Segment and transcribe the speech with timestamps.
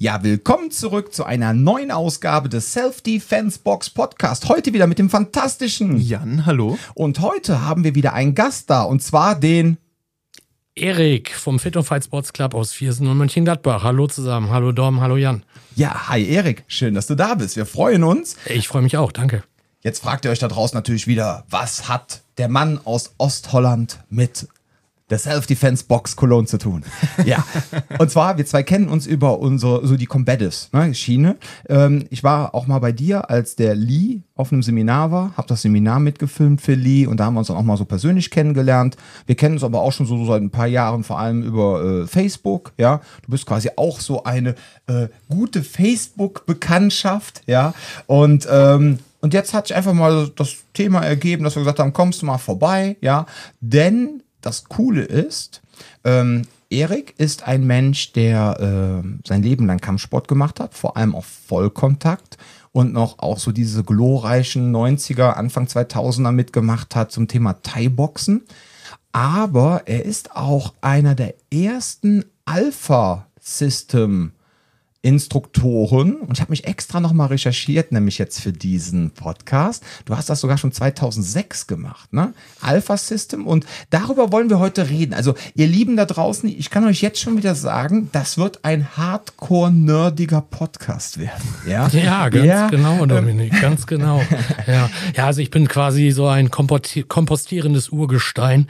[0.00, 4.48] Ja, willkommen zurück zu einer neuen Ausgabe des Self-Defense Box Podcast.
[4.48, 6.78] Heute wieder mit dem fantastischen Jan, hallo.
[6.94, 9.76] Und heute haben wir wieder einen Gast da und zwar den
[10.76, 13.82] Erik vom Fit und Fight Sports Club aus Viersen und Mönchengladbach.
[13.82, 14.50] Hallo zusammen.
[14.50, 15.42] Hallo Dom, hallo Jan.
[15.74, 16.62] Ja, hi Erik.
[16.68, 17.56] Schön, dass du da bist.
[17.56, 18.36] Wir freuen uns.
[18.46, 19.42] Ich freue mich auch, danke.
[19.80, 24.46] Jetzt fragt ihr euch da draußen natürlich wieder, was hat der Mann aus Ostholland mit
[25.10, 26.84] der Self-Defense Box Cologne zu tun.
[27.24, 27.44] Ja.
[27.98, 31.36] Und zwar, wir zwei kennen uns über unsere, so die Combatives, ne, Schiene.
[31.68, 35.48] Ähm, ich war auch mal bei dir, als der Lee auf einem Seminar war, habe
[35.48, 38.30] das Seminar mitgefilmt für Lee und da haben wir uns dann auch mal so persönlich
[38.30, 38.96] kennengelernt.
[39.26, 42.02] Wir kennen uns aber auch schon so, so seit ein paar Jahren, vor allem über
[42.02, 43.00] äh, Facebook, ja.
[43.22, 44.54] Du bist quasi auch so eine
[44.86, 47.74] äh, gute Facebook-Bekanntschaft, ja.
[48.06, 51.92] Und ähm, und jetzt hat sich einfach mal das Thema ergeben, dass wir gesagt haben,
[51.92, 53.26] kommst du mal vorbei, ja.
[53.60, 55.62] Denn das Coole ist,
[56.04, 61.14] ähm, Erik ist ein Mensch, der äh, sein Leben lang Kampfsport gemacht hat, vor allem
[61.14, 62.36] auf Vollkontakt
[62.72, 68.42] und noch auch so diese glorreichen 90er, Anfang 2000er mitgemacht hat zum Thema Thai-Boxen.
[69.12, 74.32] Aber er ist auch einer der ersten Alpha-System-
[75.00, 79.84] Instruktoren und ich habe mich extra nochmal recherchiert, nämlich jetzt für diesen Podcast.
[80.06, 82.34] Du hast das sogar schon 2006 gemacht, ne?
[82.60, 85.14] Alpha System und darüber wollen wir heute reden.
[85.14, 88.96] Also ihr Lieben da draußen, ich kann euch jetzt schon wieder sagen, das wird ein
[88.96, 91.44] hardcore-nerdiger Podcast werden.
[91.64, 92.68] Ja, ja ganz ja.
[92.68, 94.20] genau, Dominik, ganz genau.
[94.66, 94.90] Ja.
[95.16, 98.66] ja, also ich bin quasi so ein kompostierendes Urgestein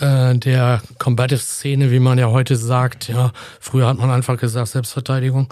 [0.00, 3.08] äh, der Combative-Szene, wie man ja heute sagt.
[3.08, 5.48] Ja, früher hat man einfach gesagt Selbstverteidigung.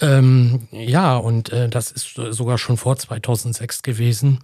[0.00, 4.40] Ähm, ja, und äh, das ist sogar schon vor 2006 gewesen.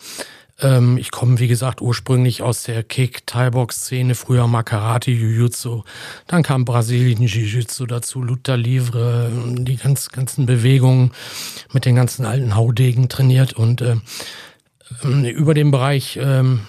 [0.60, 5.82] Ähm, ich komme, wie gesagt, ursprünglich aus der Kick-Thai-Box-Szene, früher mal Karate, Jiu-Jitsu.
[6.26, 11.12] Dann kam Brasilien Jiu-Jitsu dazu, Luther Livre, die ganz, ganzen Bewegungen
[11.72, 13.96] mit den ganzen alten Haudegen trainiert und äh,
[15.02, 16.60] über den Bereich ähm,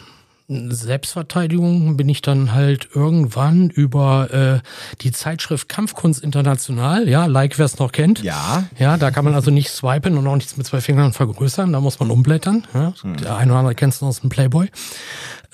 [0.50, 4.68] Selbstverteidigung bin ich dann halt irgendwann über äh,
[5.02, 8.24] die Zeitschrift Kampfkunst International, ja, like wer es noch kennt.
[8.24, 8.64] Ja.
[8.80, 11.82] Ja, da kann man also nicht swipen und auch nichts mit zwei Fingern vergrößern, da
[11.82, 12.66] muss man umblättern.
[12.74, 12.94] Ja.
[13.02, 13.18] Hm.
[13.18, 14.70] Der eine oder andere kennt es noch aus dem Playboy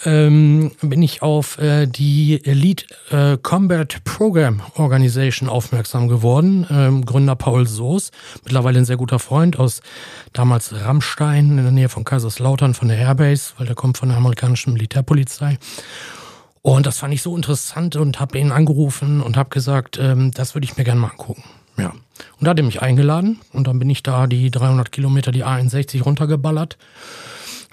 [0.05, 6.65] ähm, bin ich auf äh, die Elite äh, Combat Program Organization aufmerksam geworden.
[6.69, 8.11] Ähm, Gründer Paul Soos,
[8.43, 9.81] mittlerweile ein sehr guter Freund aus
[10.33, 14.17] damals Rammstein in der Nähe von Kaiserslautern von der Airbase, weil der kommt von der
[14.17, 15.57] amerikanischen Militärpolizei.
[16.61, 20.55] Und das fand ich so interessant und habe ihn angerufen und habe gesagt, ähm, das
[20.55, 21.43] würde ich mir gerne mal angucken.
[21.77, 21.89] Ja.
[21.89, 25.43] Und da hat er mich eingeladen und dann bin ich da die 300 Kilometer die
[25.43, 26.77] A61 runtergeballert.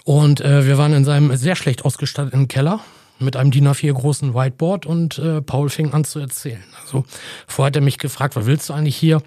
[0.04, 2.80] Und äh, wir waren in seinem sehr schlecht ausgestatteten Keller
[3.18, 6.64] mit einem DIN A4 großen Whiteboard und äh, Paul fing an zu erzählen.
[6.82, 7.04] Also
[7.46, 9.22] vorher hat er mich gefragt, was willst du eigentlich hier?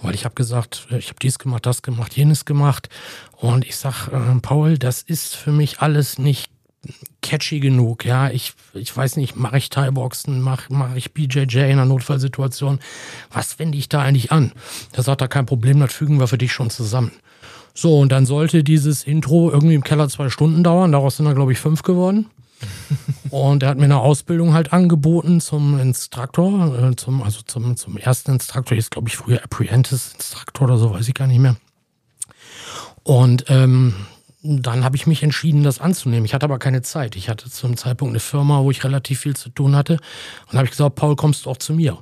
[0.00, 2.88] Weil ich habe gesagt, äh, ich habe dies gemacht, das gemacht, jenes gemacht.
[3.36, 6.53] Und ich sag, äh, Paul, das ist für mich alles nicht
[7.22, 8.04] catchy genug.
[8.04, 12.80] Ja, ich, ich weiß nicht, mache ich Thai-Boxen, mache mach ich BJJ in einer Notfallsituation?
[13.32, 14.52] Was wende ich da eigentlich an?
[14.92, 17.12] Da sagt er, kein Problem, das fügen wir für dich schon zusammen.
[17.74, 20.92] So, und dann sollte dieses Intro irgendwie im Keller zwei Stunden dauern.
[20.92, 22.30] Daraus sind da, glaube ich, fünf geworden.
[23.30, 27.96] und er hat mir eine Ausbildung halt angeboten zum Instruktor, äh, zum, also zum, zum
[27.96, 31.56] ersten Instruktor, ist glaube ich früher Apprentice Instruktor oder so, weiß ich gar nicht mehr.
[33.02, 33.94] Und ähm,
[34.44, 36.26] dann habe ich mich entschieden, das anzunehmen.
[36.26, 37.16] Ich hatte aber keine Zeit.
[37.16, 39.98] Ich hatte zum Zeitpunkt eine Firma, wo ich relativ viel zu tun hatte.
[40.50, 41.98] Und habe ich gesagt, Paul, kommst du auch zu mir?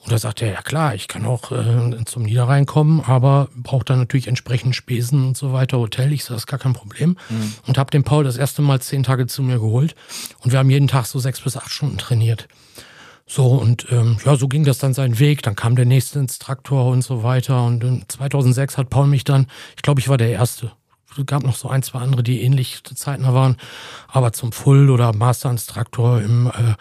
[0.00, 3.90] Und da sagt er, ja klar, ich kann auch äh, zum Niederrhein kommen, aber braucht
[3.90, 6.12] dann natürlich entsprechend Spesen und so weiter, Hotel.
[6.12, 7.18] Ich sage, das ist gar kein Problem.
[7.28, 7.52] Mhm.
[7.66, 9.94] Und habe den Paul das erste Mal zehn Tage zu mir geholt.
[10.40, 12.48] Und wir haben jeden Tag so sechs bis acht Stunden trainiert.
[13.26, 15.42] So, und ähm, ja, so ging das dann seinen Weg.
[15.42, 17.62] Dann kam der nächste Instruktor und so weiter.
[17.66, 20.72] Und in 2006 hat Paul mich dann, ich glaube, ich war der Erste.
[21.16, 23.56] Es gab noch so ein, zwei andere, die ähnlich zeitnah waren.
[24.08, 26.74] Aber zum Full- oder Master-Instruktor im äh,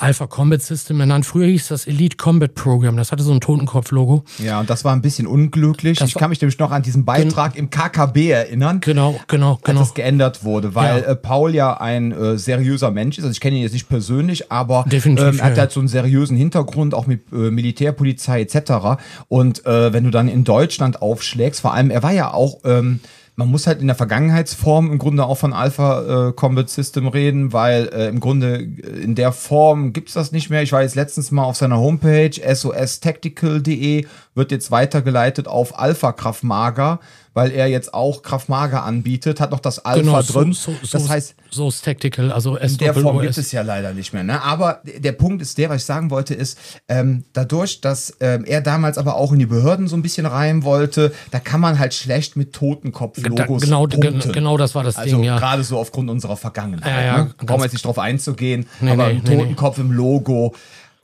[0.00, 1.26] Alpha Combat System ernannt.
[1.26, 2.96] Früher hieß das Elite Combat Program.
[2.96, 4.22] Das hatte so ein Totenkopf-Logo.
[4.38, 5.98] Ja, und das war ein bisschen unglücklich.
[5.98, 8.78] Das ich kann mich nämlich noch an diesen Beitrag im KKB erinnern.
[8.80, 9.80] Genau, genau, genau.
[9.80, 11.08] Als es geändert wurde, weil ja.
[11.08, 13.24] äh, Paul ja ein äh, seriöser Mensch ist.
[13.24, 15.88] Also ich kenne ihn jetzt nicht persönlich, aber Definitiv, ähm, er hat halt so einen
[15.88, 19.02] seriösen Hintergrund, auch mit äh, Militärpolizei etc.
[19.26, 23.00] Und äh, wenn du dann in Deutschland aufschlägst, vor allem, er war ja auch ähm,
[23.38, 27.52] man muss halt in der Vergangenheitsform im Grunde auch von Alpha äh, Combat System reden,
[27.52, 30.62] weil äh, im Grunde äh, in der Form gibt es das nicht mehr.
[30.62, 36.98] Ich war jetzt letztens mal auf seiner Homepage sostactical.de, wird jetzt weitergeleitet auf Alpha Kraftmager,
[37.38, 40.52] weil er jetzt auch Kraft Maga anbietet, hat noch das Alpha Genau, drin.
[40.52, 43.52] so, so, das so, heißt, so ist Tactical, also S in der Form gibt es
[43.52, 44.24] ja leider nicht mehr.
[44.24, 44.42] Ne?
[44.42, 46.58] Aber der Punkt ist der, was ich sagen wollte, ist,
[46.88, 50.64] ähm, dadurch, dass ähm, er damals aber auch in die Behörden so ein bisschen rein
[50.64, 54.18] wollte, da kann man halt schlecht mit Totenkopf-Logos genau, punkten.
[54.20, 55.38] gen- genau das war das Also Ding, ja.
[55.38, 56.92] gerade so aufgrund unserer Vergangenheit.
[56.92, 57.34] Ja, ja, ne?
[57.38, 59.36] Brauchen wir jetzt nicht drauf einzugehen, Nee, aber nee, ein nee.
[59.36, 60.54] Totenkopf im Logo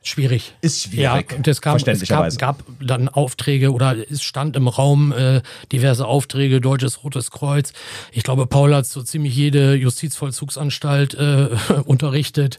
[0.07, 0.53] Schwierig.
[0.61, 1.31] ist schwierig.
[1.31, 5.41] Ja, und es gab, es gab, gab dann Aufträge oder es stand im Raum äh,
[5.73, 7.73] diverse Aufträge, Deutsches Rotes Kreuz.
[8.13, 11.49] Ich glaube, Paul hat so ziemlich jede Justizvollzugsanstalt äh,
[11.87, 12.59] unterrichtet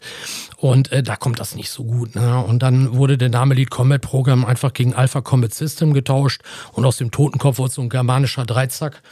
[0.57, 2.15] und äh, da kommt das nicht so gut.
[2.15, 2.43] Ne?
[2.43, 6.41] Und dann wurde der Name Lead Combat Program einfach gegen Alpha Combat System getauscht
[6.73, 9.03] und aus dem Totenkopf wurde so ein germanischer Dreizack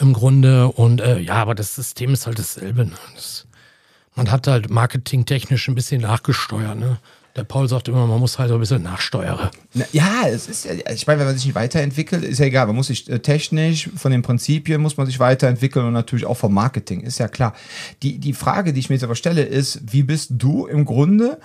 [0.00, 0.68] im Grunde.
[0.68, 2.86] Und äh, ja, aber das System ist halt dasselbe.
[2.86, 2.96] Ne?
[3.14, 3.46] Das,
[4.16, 6.78] man hat halt marketingtechnisch ein bisschen nachgesteuert.
[6.78, 6.98] Ne?
[7.36, 9.50] Der Paul sagt immer, man muss halt so ein bisschen nachsteuern.
[9.74, 12.66] Na, Ja, es ist ja, ich meine, wenn man sich nicht weiterentwickelt, ist ja egal.
[12.66, 16.36] Man muss sich äh, technisch, von den Prinzipien muss man sich weiterentwickeln und natürlich auch
[16.36, 17.54] vom Marketing, ist ja klar.
[18.02, 21.38] Die, die Frage, die ich mir jetzt aber stelle, ist, wie bist du im Grunde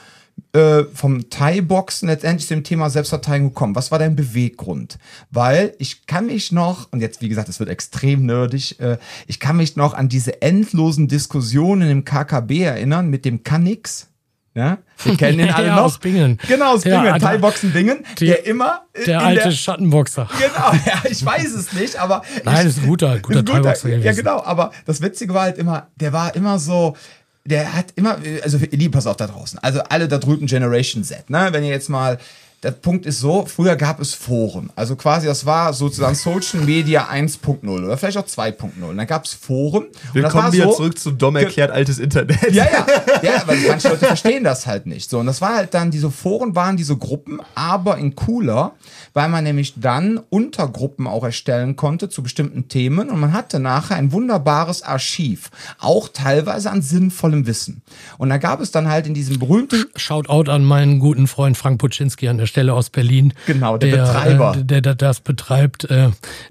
[0.53, 3.75] äh, vom Thai-Boxen letztendlich zum Thema Selbstverteidigung gekommen?
[3.75, 4.97] Was war dein Beweggrund?
[5.29, 8.97] Weil ich kann mich noch, und jetzt wie gesagt, es wird extrem nerdig, äh,
[9.27, 14.07] ich kann mich noch an diese endlosen Diskussionen im KKB erinnern mit dem Kannix.
[14.53, 15.83] Ja, wir kennen ihn Ja, alle ja, noch.
[15.83, 16.37] aus Bingen.
[16.47, 17.19] Genau, aus Bingen.
[17.19, 20.27] Thai-Boxen Bingen, Die- der immer in Der alte der, Schattenboxer.
[20.39, 22.21] Genau, ja, ich weiß es nicht, aber.
[22.43, 25.57] Nein, ich, ist ein guter, guter ein Thai-Boxer Ja, genau, aber das Witzige war halt
[25.57, 26.95] immer, der war immer so.
[27.43, 29.57] Der hat immer, also lieb, pass auf da draußen.
[29.59, 31.47] Also alle da drüben Generation Z, ne?
[31.51, 32.19] Wenn ihr jetzt mal,
[32.63, 34.69] der Punkt ist so, früher gab es Foren.
[34.75, 38.83] Also quasi, das war sozusagen Social Media 1.0 oder vielleicht auch 2.0.
[38.83, 39.85] Und dann gab es Foren.
[39.85, 42.53] und das Willkommen war wieder so, zurück zu Dom erklärt altes Internet.
[42.53, 42.85] ja, ja,
[43.23, 45.09] ja, weil manche Leute verstehen das halt nicht.
[45.09, 48.73] So, und das war halt dann, diese Foren waren diese Gruppen, aber in cooler,
[49.13, 53.95] weil man nämlich dann Untergruppen auch erstellen konnte zu bestimmten Themen und man hatte nachher
[53.95, 55.49] ein wunderbares Archiv,
[55.79, 57.81] auch teilweise an sinnvollem Wissen.
[58.19, 61.79] Und da gab es dann halt in diesem berühmten Shoutout an meinen guten Freund Frank
[61.79, 63.33] Puczynski an der Stelle aus Berlin.
[63.47, 64.55] Genau, der Betreiber.
[64.57, 65.85] Äh, der, der das betreibt.
[65.85, 66.09] Äh,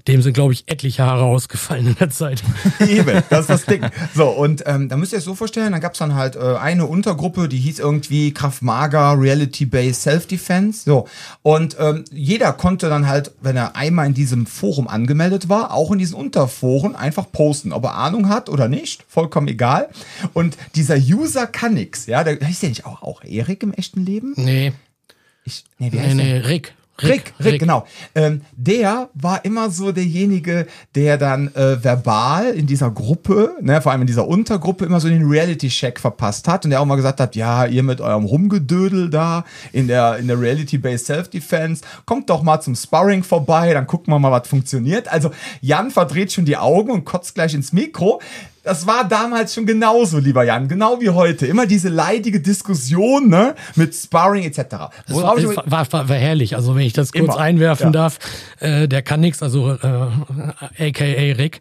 [0.08, 2.42] dem sind, glaube ich, etliche Haare ausgefallen in der Zeit.
[2.80, 3.82] Eben, das ist das Ding.
[4.14, 6.56] So, und ähm, da müsst ihr es so vorstellen, da gab es dann halt äh,
[6.56, 10.82] eine Untergruppe, die hieß irgendwie Kraft Maga Reality-Based Self-Defense.
[10.84, 11.06] So,
[11.42, 15.92] und ähm, jeder konnte dann halt, wenn er einmal in diesem Forum angemeldet war, auch
[15.92, 19.88] in diesen Unterforen einfach posten, ob er Ahnung hat oder nicht, vollkommen egal.
[20.32, 24.04] Und dieser User kann nix, ja, der heißt ja nicht auch, auch Erik im echten
[24.04, 24.34] Leben?
[24.36, 24.72] Nee,
[25.50, 26.24] Ich, nee, wie nee, heißt der?
[26.24, 26.74] nee, Rick.
[27.02, 27.86] Rick, Rick, genau.
[28.14, 33.92] Ähm, der war immer so derjenige, der dann äh, verbal in dieser Gruppe, ne, vor
[33.92, 37.20] allem in dieser Untergruppe, immer so den Reality-Check verpasst hat und der auch mal gesagt
[37.20, 42.42] hat, ja, ihr mit eurem Rumgedödel da in der, in der Reality-Based Self-Defense, kommt doch
[42.42, 45.08] mal zum Sparring vorbei, dann gucken wir mal, was funktioniert.
[45.08, 45.30] Also
[45.60, 48.20] Jan verdreht schon die Augen und kotzt gleich ins Mikro.
[48.62, 51.46] Das war damals schon genauso, lieber Jan, genau wie heute.
[51.46, 54.58] Immer diese leidige Diskussion, ne, mit Sparring etc.
[54.58, 55.36] Das ich- war,
[55.66, 56.56] war, war, war herrlich.
[56.56, 57.90] Also wenn ich das kurz Immer, einwerfen ja.
[57.92, 58.18] darf,
[58.58, 61.60] äh, der kann nix, also äh, aka Rick,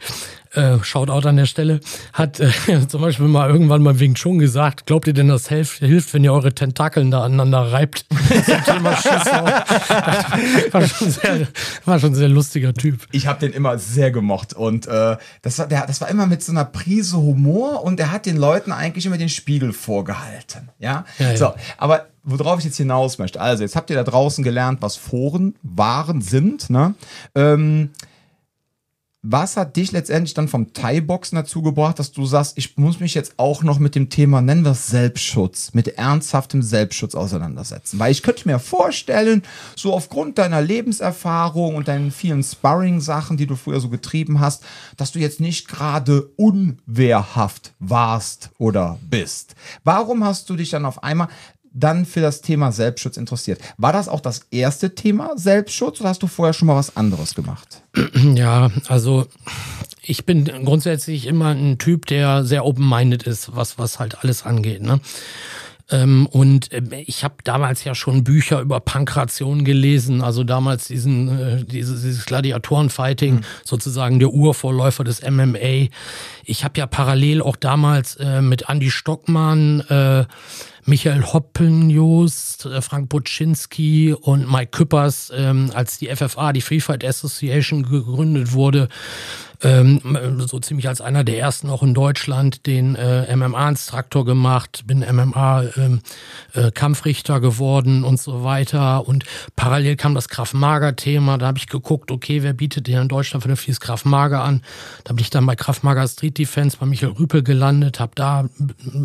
[0.54, 1.80] äh, Shoutout an der Stelle,
[2.14, 2.50] hat äh,
[2.88, 6.24] zum Beispiel mal irgendwann mal Wing Chun gesagt, glaubt ihr denn, das hilft, hilft wenn
[6.24, 8.06] ihr eure Tentakeln da aneinander reibt?
[10.72, 11.48] War, schon sehr,
[11.86, 13.08] war schon ein sehr lustiger Typ.
[13.12, 16.44] ich habe den immer sehr gemocht und äh, das war der, das war immer mit
[16.44, 21.06] so einer Prise Humor und er hat den Leuten eigentlich immer den Spiegel vorgehalten, ja.
[21.18, 21.38] Ja, ja.
[21.38, 24.96] So, aber worauf ich jetzt hinaus möchte, also jetzt habt ihr da draußen gelernt, was
[24.96, 26.94] Foren waren, sind, ne?
[27.36, 27.92] Ähm,
[29.22, 33.14] was hat dich letztendlich dann vom Thai-Boxen dazu gebracht, dass du sagst, ich muss mich
[33.14, 38.00] jetzt auch noch mit dem Thema, nennen wir es Selbstschutz, mit ernsthaftem Selbstschutz auseinandersetzen?
[38.00, 39.44] Weil ich könnte mir vorstellen,
[39.76, 44.64] so aufgrund deiner Lebenserfahrung und deinen vielen Sparring-Sachen, die du früher so getrieben hast,
[44.96, 49.56] dass du jetzt nicht gerade unwehrhaft warst oder bist.
[49.84, 51.28] Warum hast du dich dann auf einmal
[51.74, 53.60] dann für das Thema Selbstschutz interessiert?
[53.78, 57.36] War das auch das erste Thema Selbstschutz oder hast du vorher schon mal was anderes
[57.36, 57.82] gemacht?
[58.36, 59.28] Ja, also
[60.02, 64.82] ich bin grundsätzlich immer ein Typ, der sehr open-minded ist, was, was halt alles angeht.
[64.82, 65.00] Ne?
[65.92, 71.40] Ähm, und ähm, ich habe damals ja schon Bücher über Pankration gelesen, also damals diesen,
[71.40, 75.88] äh, dieses, dieses Gladiatorenfighting, sozusagen der Urvorläufer des MMA.
[76.46, 80.26] Ich habe ja parallel auch damals äh, mit Andy Stockmann, äh,
[80.90, 87.06] Michael Hoppenjost, äh, Frank Buczynski und Mike Küppers, ähm, als die FFA, die Free Fight
[87.06, 88.90] Association, gegründet wurde,
[89.62, 90.02] ähm,
[90.40, 97.36] so ziemlich als einer der ersten auch in Deutschland den äh, MMA-Instruktor gemacht, bin MMA-Kampfrichter
[97.36, 99.08] ähm, äh, geworden und so weiter.
[99.08, 99.26] Und
[99.56, 101.38] parallel kam das Kraft-Mager-Thema.
[101.38, 104.64] Da habe ich geguckt, okay, wer bietet dir in Deutschland vernünftiges Kraft-Mager an?
[105.04, 108.46] Da bin ich dann bei Kraft-Mager Street Defense bei Michael Rüpel gelandet, habe da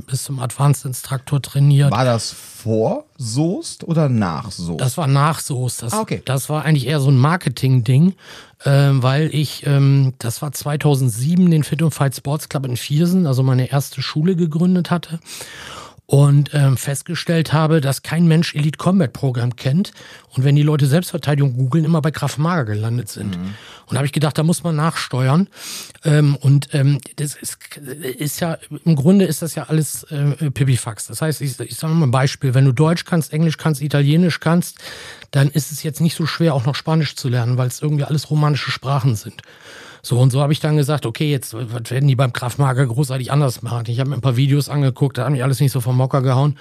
[0.06, 1.90] bis zum Advanced Instruktor trainiert.
[1.90, 4.80] War das vor Soest oder nach Soest?
[4.80, 5.82] Das war nach Soest.
[5.82, 6.22] Das, ah, okay.
[6.24, 8.14] das war eigentlich eher so ein Marketing-Ding
[8.64, 13.26] äh, weil ich, ähm, das war 2007, den Fit and Fight Sports Club in Viersen,
[13.26, 15.20] also meine erste Schule gegründet hatte
[16.06, 19.92] und ähm, festgestellt habe, dass kein Mensch Elite Combat Programm kennt
[20.30, 23.38] und wenn die Leute Selbstverteidigung googeln, immer bei Kraft Mager gelandet sind.
[23.38, 23.54] Mhm.
[23.86, 25.48] Und da habe ich gedacht, da muss man nachsteuern.
[26.04, 27.58] Ähm, und ähm, das ist,
[28.18, 31.06] ist ja, im Grunde ist das ja alles äh, Pipifax.
[31.06, 34.40] Das heißt, ich, ich sage mal ein Beispiel, wenn du Deutsch kannst, Englisch kannst, Italienisch
[34.40, 34.78] kannst,
[35.30, 38.04] dann ist es jetzt nicht so schwer, auch noch Spanisch zu lernen, weil es irgendwie
[38.04, 39.42] alles romanische Sprachen sind.
[40.04, 43.32] So und so habe ich dann gesagt, okay, jetzt was werden die beim Kraftmager großartig
[43.32, 43.84] anders machen.
[43.88, 46.20] Ich habe mir ein paar Videos angeguckt, da haben die alles nicht so vom Mocker
[46.20, 46.58] gehauen.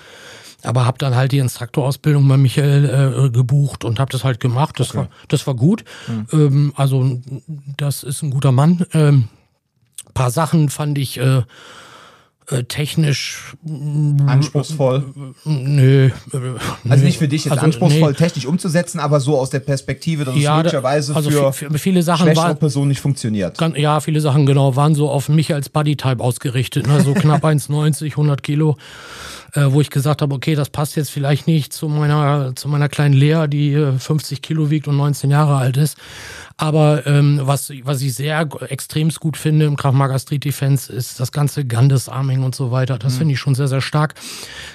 [0.63, 4.79] Aber habe dann halt die Instruktorausbildung bei Michael äh, gebucht und habe das halt gemacht.
[4.79, 4.99] Das, okay.
[4.99, 5.83] war, das war gut.
[6.07, 6.27] Mhm.
[6.31, 7.19] Ähm, also
[7.75, 8.85] das ist ein guter Mann.
[8.93, 9.27] Ähm,
[10.13, 11.41] paar Sachen fand ich äh,
[12.49, 15.03] äh, technisch mm, anspruchsvoll.
[15.45, 16.07] Nö.
[16.07, 16.11] Äh,
[16.89, 18.17] also nicht für dich jetzt also, anspruchsvoll nee.
[18.17, 22.03] technisch umzusetzen, aber so aus der Perspektive, dass ja, es möglicherweise also für, für viele
[22.03, 23.57] Sachen war, Personen nicht funktioniert.
[23.57, 27.01] Kann, ja, viele Sachen genau waren so auf mich als Bodytype ausgerichtet, ne?
[27.01, 28.77] so knapp 1,90, 100 Kilo
[29.53, 32.89] äh, wo ich gesagt habe, okay, das passt jetzt vielleicht nicht zu meiner, zu meiner
[32.89, 35.97] kleinen Lea, die 50 Kilo wiegt und 19 Jahre alt ist.
[36.57, 41.31] Aber ähm, was, was ich sehr extremst gut finde im Kraftmager Street Defense ist das
[41.31, 42.97] ganze Gandes Arming und so weiter.
[42.97, 43.17] Das mhm.
[43.19, 44.15] finde ich schon sehr, sehr stark.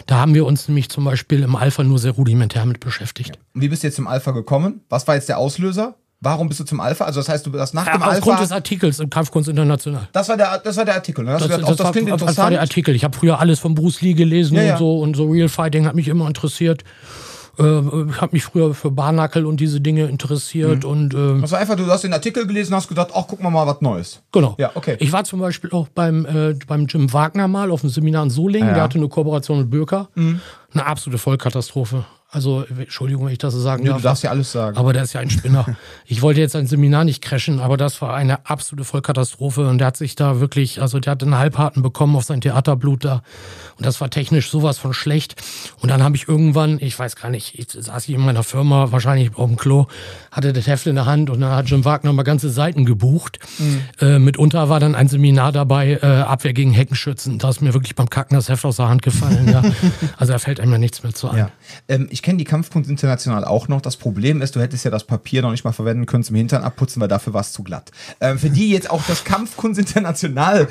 [0.06, 3.38] Da haben wir uns nämlich zum Beispiel im Alpha nur sehr rudimentär mit beschäftigt.
[3.54, 4.80] Und wie bist du jetzt zum Alpha gekommen?
[4.88, 5.97] Was war jetzt der Auslöser?
[6.21, 7.05] Warum bist du zum Alpha?
[7.05, 8.19] Also das heißt, du bist nach ja, dem Alpha...
[8.19, 10.09] Aufgrund des Artikels im Kampfkunst International.
[10.13, 11.33] Das war der, das war der Artikel, ne?
[11.33, 12.29] Das, das, das, das, klingt war, interessant.
[12.29, 12.95] das war der Artikel.
[12.97, 14.73] Ich habe früher alles von Bruce Lee gelesen ja, ja.
[14.73, 16.83] und so und so Real Fighting hat mich immer interessiert.
[17.59, 20.91] Äh, habe mich früher für Barnackel und diese Dinge interessiert mhm.
[20.91, 23.67] und äh, also einfach, du hast den Artikel gelesen, hast gedacht, ach, guck mal mal
[23.67, 24.23] was Neues.
[24.31, 24.55] Genau.
[24.59, 24.97] Ja, okay.
[25.01, 28.31] Ich war zum Beispiel auch beim äh, beim Jim Wagner mal auf dem Seminar in
[28.31, 28.69] Solingen.
[28.69, 28.75] Ja.
[28.75, 30.09] Der hatte eine Kooperation mit Bürker.
[30.15, 30.41] Mhm.
[30.73, 32.05] Eine absolute Vollkatastrophe.
[32.30, 33.99] Also, Entschuldigung, wenn ich das so sagen nee, darf.
[33.99, 34.76] Du darfst ja alles sagen.
[34.76, 35.64] Aber der ist ja ein Spinner.
[36.04, 39.66] ich wollte jetzt ein Seminar nicht crashen, aber das war eine absolute Vollkatastrophe.
[39.66, 43.06] Und der hat sich da wirklich, also der hat einen Halbharten bekommen auf sein Theaterblut
[43.06, 43.23] da.
[43.78, 45.37] Und das war technisch sowas von schlecht.
[45.80, 48.92] Und dann habe ich irgendwann, ich weiß gar nicht, ich saß hier in meiner Firma,
[48.92, 49.87] wahrscheinlich auf dem Klo,
[50.30, 53.38] hatte das Heft in der Hand und dann hat Jim Wagner mal ganze Seiten gebucht.
[53.58, 53.80] Mhm.
[54.00, 57.38] Äh, mitunter war dann ein Seminar dabei, äh, Abwehr gegen Heckenschützen.
[57.38, 59.49] Da ist mir wirklich beim Kacken das Heft aus der Hand gefallen.
[59.50, 59.62] ja.
[60.16, 61.38] Also da fällt einem ja nichts mehr zu ein.
[61.38, 61.50] Ja.
[61.87, 63.81] Ähm, ich kenne die Kampfkunst international auch noch.
[63.81, 66.65] Das Problem ist, du hättest ja das Papier noch nicht mal verwenden können zum Hintern
[66.65, 67.93] abputzen, weil dafür war es zu glatt.
[68.21, 70.67] Ähm, für die jetzt auch das Kampfkunst international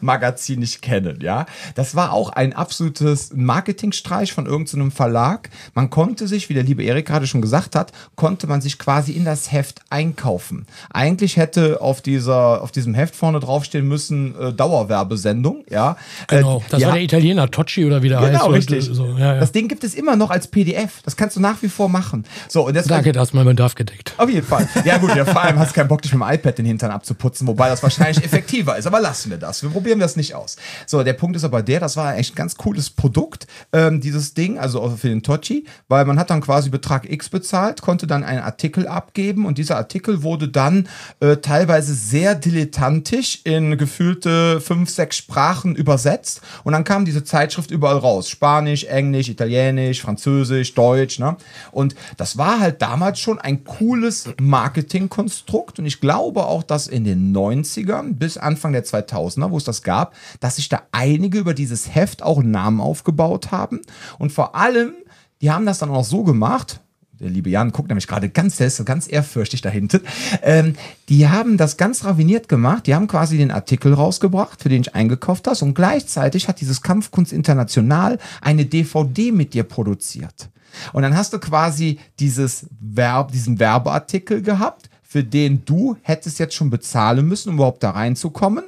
[0.00, 5.50] Magazin nicht kennen, ja, das war auch ein absolutes Marketingstreich von irgendeinem Verlag.
[5.74, 9.12] Man konnte sich, wie der liebe Erik gerade schon gesagt hat, konnte man sich quasi
[9.12, 10.64] in das Heft einkaufen.
[10.88, 15.98] Eigentlich hätte auf dieser, auf diesem Heft vorne draufstehen müssen äh, Dauerwerbesendung, ja.
[16.28, 16.88] Genau, das ja.
[16.88, 18.40] war der Italiener Tocci oder wie der genau, heißt.
[18.40, 18.84] Genau, richtig.
[18.86, 19.40] So, ja, ja.
[19.40, 20.85] Das Ding gibt es immer noch als PDF.
[21.04, 22.24] Das kannst du nach wie vor machen.
[22.48, 24.14] So, und deswegen, Danke, da ist mein Bedarf gedeckt.
[24.16, 24.68] Auf jeden Fall.
[24.84, 26.90] Ja gut, ja, vor allem hast du keinen Bock, dich mit dem iPad den Hintern
[26.90, 28.86] abzuputzen, wobei das wahrscheinlich effektiver ist.
[28.86, 29.62] Aber lassen wir das.
[29.62, 30.56] Wir probieren das nicht aus.
[30.86, 34.34] So, der Punkt ist aber der, das war echt ein ganz cooles Produkt, ähm, dieses
[34.34, 38.24] Ding, also für den Tochi, weil man hat dann quasi Betrag X bezahlt, konnte dann
[38.24, 40.88] einen Artikel abgeben und dieser Artikel wurde dann
[41.20, 47.70] äh, teilweise sehr dilettantisch in gefühlte fünf, sechs Sprachen übersetzt und dann kam diese Zeitschrift
[47.70, 48.28] überall raus.
[48.28, 51.36] Spanisch, Englisch, Italienisch, Französisch, Deutsch, ne?
[51.72, 55.78] Und das war halt damals schon ein cooles Marketingkonstrukt.
[55.78, 59.82] Und ich glaube auch, dass in den 90ern bis Anfang der 2000er, wo es das
[59.82, 63.80] gab, dass sich da einige über dieses Heft auch Namen aufgebaut haben.
[64.18, 64.94] Und vor allem,
[65.40, 66.80] die haben das dann auch so gemacht,
[67.20, 70.00] der liebe Jan guckt nämlich gerade ganz, ganz ehrfürchtig da hinten.
[70.42, 70.74] Ähm,
[71.08, 72.86] die haben das ganz raviniert gemacht.
[72.86, 75.62] Die haben quasi den Artikel rausgebracht, für den ich eingekauft hast.
[75.62, 80.50] Und gleichzeitig hat dieses Kampfkunst International eine DVD mit dir produziert.
[80.92, 86.54] Und dann hast du quasi dieses Verb, diesen Werbeartikel gehabt, für den du hättest jetzt
[86.54, 88.64] schon bezahlen müssen, um überhaupt da reinzukommen.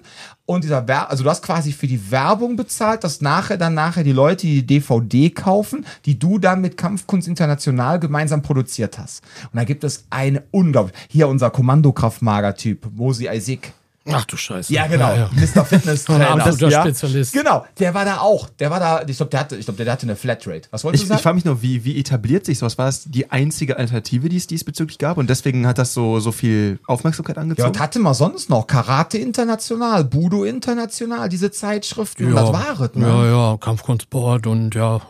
[0.50, 4.02] Und dieser Ver also du hast quasi für die Werbung bezahlt, dass nachher dann nachher
[4.02, 9.22] die Leute die DVD kaufen, die du dann mit Kampfkunst International gemeinsam produziert hast.
[9.52, 13.74] Und da gibt es eine unglaublich, hier unser Kommandokraftmager-Typ, Mosi Isaac
[14.12, 14.72] Ach du Scheiße.
[14.72, 15.08] Ja, genau.
[15.08, 15.30] Ja, ja.
[15.32, 15.64] Mr.
[15.64, 16.30] Fitness Ein Trainer.
[16.46, 16.82] absoluter ja.
[16.82, 17.32] Spezialist.
[17.32, 18.48] Genau, der war da auch.
[18.58, 20.68] Der war da, ich glaube, der hatte, ich glaube, der hatte eine Flatrate.
[20.70, 21.22] Was wolltest Ich, du ich sagen?
[21.22, 22.78] frage mich nur, wie, wie etabliert sich sowas?
[22.78, 25.16] War das die einzige Alternative, die es diesbezüglich gab?
[25.18, 27.74] Und deswegen hat das so, so viel Aufmerksamkeit ja, angezogen?
[27.74, 28.66] was hatte man sonst noch?
[28.66, 32.26] Karate International, Budo International, diese Zeitschriften.
[32.26, 33.06] Und das war es, ne?
[33.06, 35.00] Ja, ja, Kampfkunstsport und ja.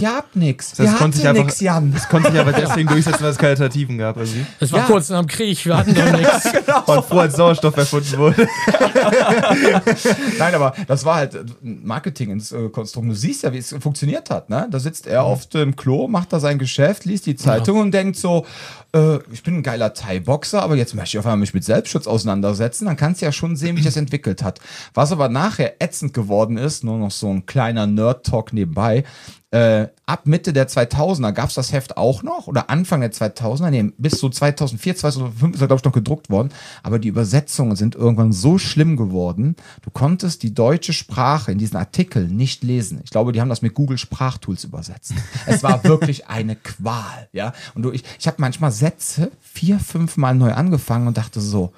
[0.00, 0.70] Ihr habt nix.
[0.72, 1.92] das Ihr konnte sich einfach- nix, Jan.
[1.92, 4.16] Das konnte sich aber deswegen durchsetzen, weil es keine Alternativen gab.
[4.16, 4.32] Also.
[4.60, 4.86] Es war Ja.
[4.86, 6.46] kurz nach dem Krieg, wir hatten doch nichts.
[6.86, 8.46] Und vor als Sauerstoff erfunden wurde.
[10.38, 13.08] Nein, aber das war halt ein Marketing-Konstrukt.
[13.08, 14.48] Du siehst ja, wie es funktioniert hat.
[14.50, 14.68] Ne?
[14.70, 18.16] Da sitzt er auf dem Klo, macht da sein Geschäft, liest die Zeitung und denkt
[18.16, 18.46] so,
[18.94, 22.06] äh, ich bin ein geiler Thai-Boxer, aber jetzt möchte ich auf einmal mich mit Selbstschutz
[22.06, 22.86] auseinandersetzen.
[22.86, 24.60] Dann kannst du ja schon sehen, wie sich das entwickelt hat.
[24.94, 29.04] Was aber nachher ätzend geworden ist, nur noch so ein kleiner Nerd-Talk nebenbei,
[29.52, 33.70] äh, ab Mitte der 2000er gab es das Heft auch noch oder Anfang der 2000er,
[33.70, 36.48] nee, bis so 2004, 2005 ist er glaube ich noch gedruckt worden,
[36.82, 41.76] aber die Übersetzungen sind irgendwann so schlimm geworden, du konntest die deutsche Sprache in diesen
[41.76, 43.00] Artikeln nicht lesen.
[43.04, 45.12] Ich glaube, die haben das mit Google Sprachtools übersetzt.
[45.44, 47.52] Es war wirklich eine Qual, ja.
[47.74, 51.72] Und du, ich, ich habe manchmal Sätze vier, fünf Mal neu angefangen und dachte so,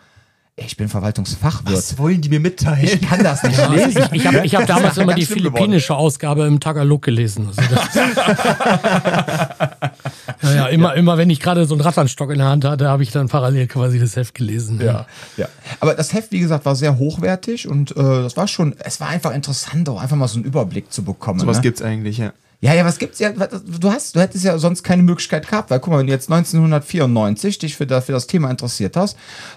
[0.56, 1.76] ich bin Verwaltungsfachwirt.
[1.76, 2.84] Was wollen die mir mitteilen?
[2.84, 4.04] Ich kann das nicht Ja, lesen.
[4.12, 5.56] ich ich habe ich hab damals immer die schlimm geworden.
[5.56, 7.48] philippinische Ausgabe im Tagalog gelesen.
[7.48, 7.94] Also das
[10.42, 13.02] ja, ja, immer, immer wenn ich gerade so einen Ratternstock in der Hand hatte, habe
[13.02, 14.80] ich dann parallel quasi das Heft gelesen.
[14.80, 15.06] Ja,
[15.36, 15.48] ja.
[15.80, 19.08] Aber das Heft, wie gesagt, war sehr hochwertig und äh, das war schon, es war
[19.08, 21.40] einfach interessant, auch einfach mal so einen Überblick zu bekommen.
[21.40, 21.62] Sowas ne?
[21.64, 22.32] gibt's eigentlich, ja.
[22.60, 23.30] Ja, ja, was gibt's ja?
[23.30, 26.30] Du hast, du hättest ja sonst keine Möglichkeit gehabt, weil guck mal, wenn du jetzt
[26.30, 29.16] 1994 dich für, das- für das Thema interessiert hast,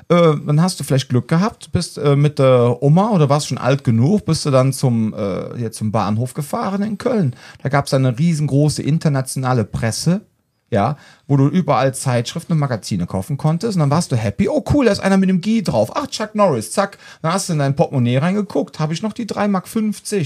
[0.09, 3.57] äh, dann hast du vielleicht Glück gehabt, bist äh, mit der Oma oder warst schon
[3.57, 7.35] alt genug, bist du dann zum, äh, hier zum Bahnhof gefahren in Köln.
[7.63, 10.21] Da gab's eine riesengroße internationale Presse.
[10.69, 14.47] Ja, wo du überall Zeitschriften und Magazine kaufen konntest und dann warst du happy.
[14.49, 15.91] Oh cool, da ist einer mit dem G drauf.
[15.95, 16.97] Ach, Chuck Norris, zack.
[17.21, 18.79] Dann hast du in dein Portemonnaie reingeguckt.
[18.79, 19.67] Habe ich noch die 3,50 Mark?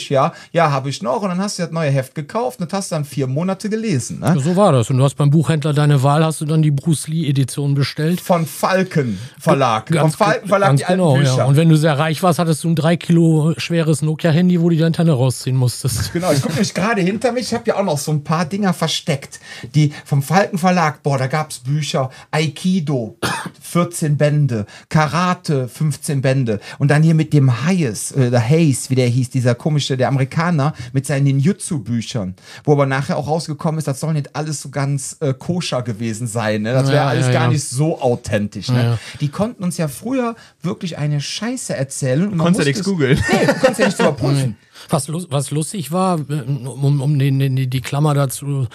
[0.10, 1.22] Ja, ja, habe ich noch.
[1.22, 3.70] Und dann hast du das neue Heft gekauft und das hast du dann vier Monate
[3.70, 4.20] gelesen.
[4.20, 4.40] Ne?
[4.40, 4.90] So war das.
[4.90, 8.22] Und du hast beim Buchhändler deine Wahl, hast du dann die Bruce Lee-Edition bestellt.
[8.22, 9.94] Von Falken Verlag.
[9.94, 11.38] Vom Falken Verlag ganz die alten genau, Bücher.
[11.38, 11.46] ja.
[11.46, 14.76] Und wenn du sehr reich warst, hattest du ein drei Kilo schweres Nokia-Handy, wo du
[14.76, 16.14] die Antenne rausziehen musstest.
[16.14, 17.44] Genau, ich gucke nämlich gerade hinter mich.
[17.44, 19.40] Ich habe ja auch noch so ein paar Dinger versteckt.
[19.76, 22.10] Die vom Falken Verlag, boah, da gab's Bücher.
[22.32, 23.18] Aikido,
[23.62, 24.66] 14 Bände.
[24.90, 26.60] Karate, 15 Bände.
[26.80, 30.08] Und dann hier mit dem Hayes, äh, der Hayes, wie der hieß, dieser komische, der
[30.10, 32.36] Amerikaner, mit seinen Ninjutsu-Büchern.
[32.64, 36.28] Wo aber nachher auch rausgekommen ist, das soll nicht alles so ganz äh, koscher gewesen
[36.28, 36.64] sein.
[36.64, 36.74] Ne?
[36.74, 37.50] Das wäre Ja, alles ja, gar ja.
[37.50, 38.70] nicht so authentisch.
[38.70, 38.84] Ne?
[38.84, 39.00] Ja.
[39.20, 42.24] Die konnten uns ja früher wirklich eine Scheiße erzählen.
[42.28, 43.20] Und man Konntest ja musste nichts es- googeln.
[43.42, 44.58] Nee, du konntest ja nichts überprüfen.
[44.90, 48.68] Was, was lustig war, äh, um, um den, den, die Klammer dazu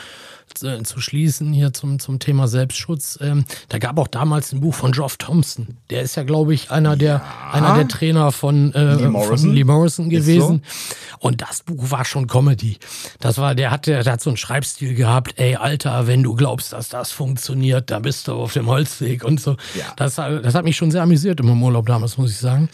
[0.56, 4.74] zu, zu schließen hier zum, zum Thema Selbstschutz, ähm, da gab auch damals ein Buch
[4.74, 5.76] von Geoff Thompson.
[5.90, 9.38] Der ist ja, glaube ich, einer der, einer der Trainer von, äh, Lee Morrison.
[9.38, 10.62] von Lee Morrison gewesen.
[11.18, 12.78] Und das Buch war schon Comedy.
[13.20, 16.72] Das war, der hatte, der hat so einen Schreibstil gehabt, ey, Alter, wenn du glaubst,
[16.72, 19.56] dass das funktioniert, dann bist du auf dem Holzweg und so.
[19.74, 19.84] Ja.
[19.96, 22.68] Das, das hat mich schon sehr amüsiert im Urlaub damals, muss ich sagen.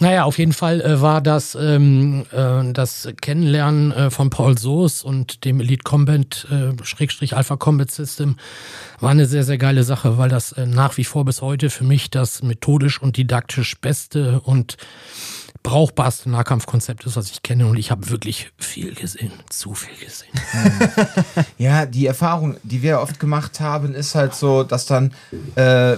[0.00, 5.04] Naja, auf jeden Fall äh, war das ähm, äh, das Kennenlernen äh, von Paul Soos
[5.04, 8.36] und dem Elite Combat äh, Schrägstrich Alpha Combat System
[8.98, 11.84] war eine sehr, sehr geile Sache, weil das äh, nach wie vor bis heute für
[11.84, 14.76] mich das methodisch und didaktisch beste und
[15.64, 17.66] brauchbarste Nahkampfkonzept ist, was ich kenne.
[17.66, 19.32] Und ich habe wirklich viel gesehen.
[19.50, 20.30] Zu viel gesehen.
[21.58, 25.12] Ja, die Erfahrung, die wir oft gemacht haben, ist halt so, dass dann,
[25.54, 25.96] äh,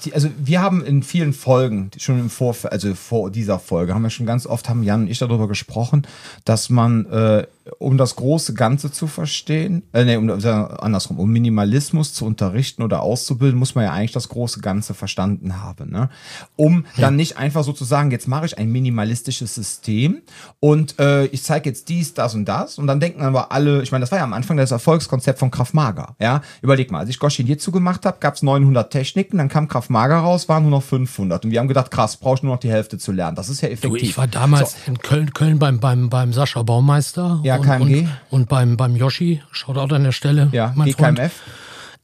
[0.00, 4.02] die, also wir haben in vielen Folgen, schon im Vorfeld, also vor dieser Folge, haben
[4.02, 6.06] wir schon ganz oft, haben Jan und ich darüber gesprochen,
[6.44, 7.46] dass man, äh,
[7.78, 13.02] um das große Ganze zu verstehen, äh, nee, um, andersrum, um Minimalismus zu unterrichten oder
[13.02, 16.08] auszubilden, muss man ja eigentlich das große Ganze verstanden haben, ne?
[16.54, 20.22] Um dann nicht einfach so zu sagen, jetzt mache ich ein minimalistisches System
[20.60, 23.90] und äh, ich zeige jetzt dies, das und das und dann denken aber alle, ich
[23.90, 26.42] meine, das war ja am Anfang das Erfolgskonzept von Krav Maga, ja?
[26.62, 29.90] Überleg mal, als ich Goshin Jitsu gemacht habe, gab es 900 Techniken, dann kam Krav
[29.90, 32.60] Maga raus, waren nur noch 500 und wir haben gedacht, krass, brauche ich nur noch
[32.60, 33.34] die Hälfte zu lernen.
[33.34, 34.00] Das ist ja effektiv.
[34.00, 38.00] Du, ich war damals in Köln, Köln beim, beim, beim Sascha Baumeister Ja, und, KMG.
[38.00, 40.48] und, und beim, beim Yoshi, Shoutout an der Stelle.
[40.52, 41.20] ja, mein Freund.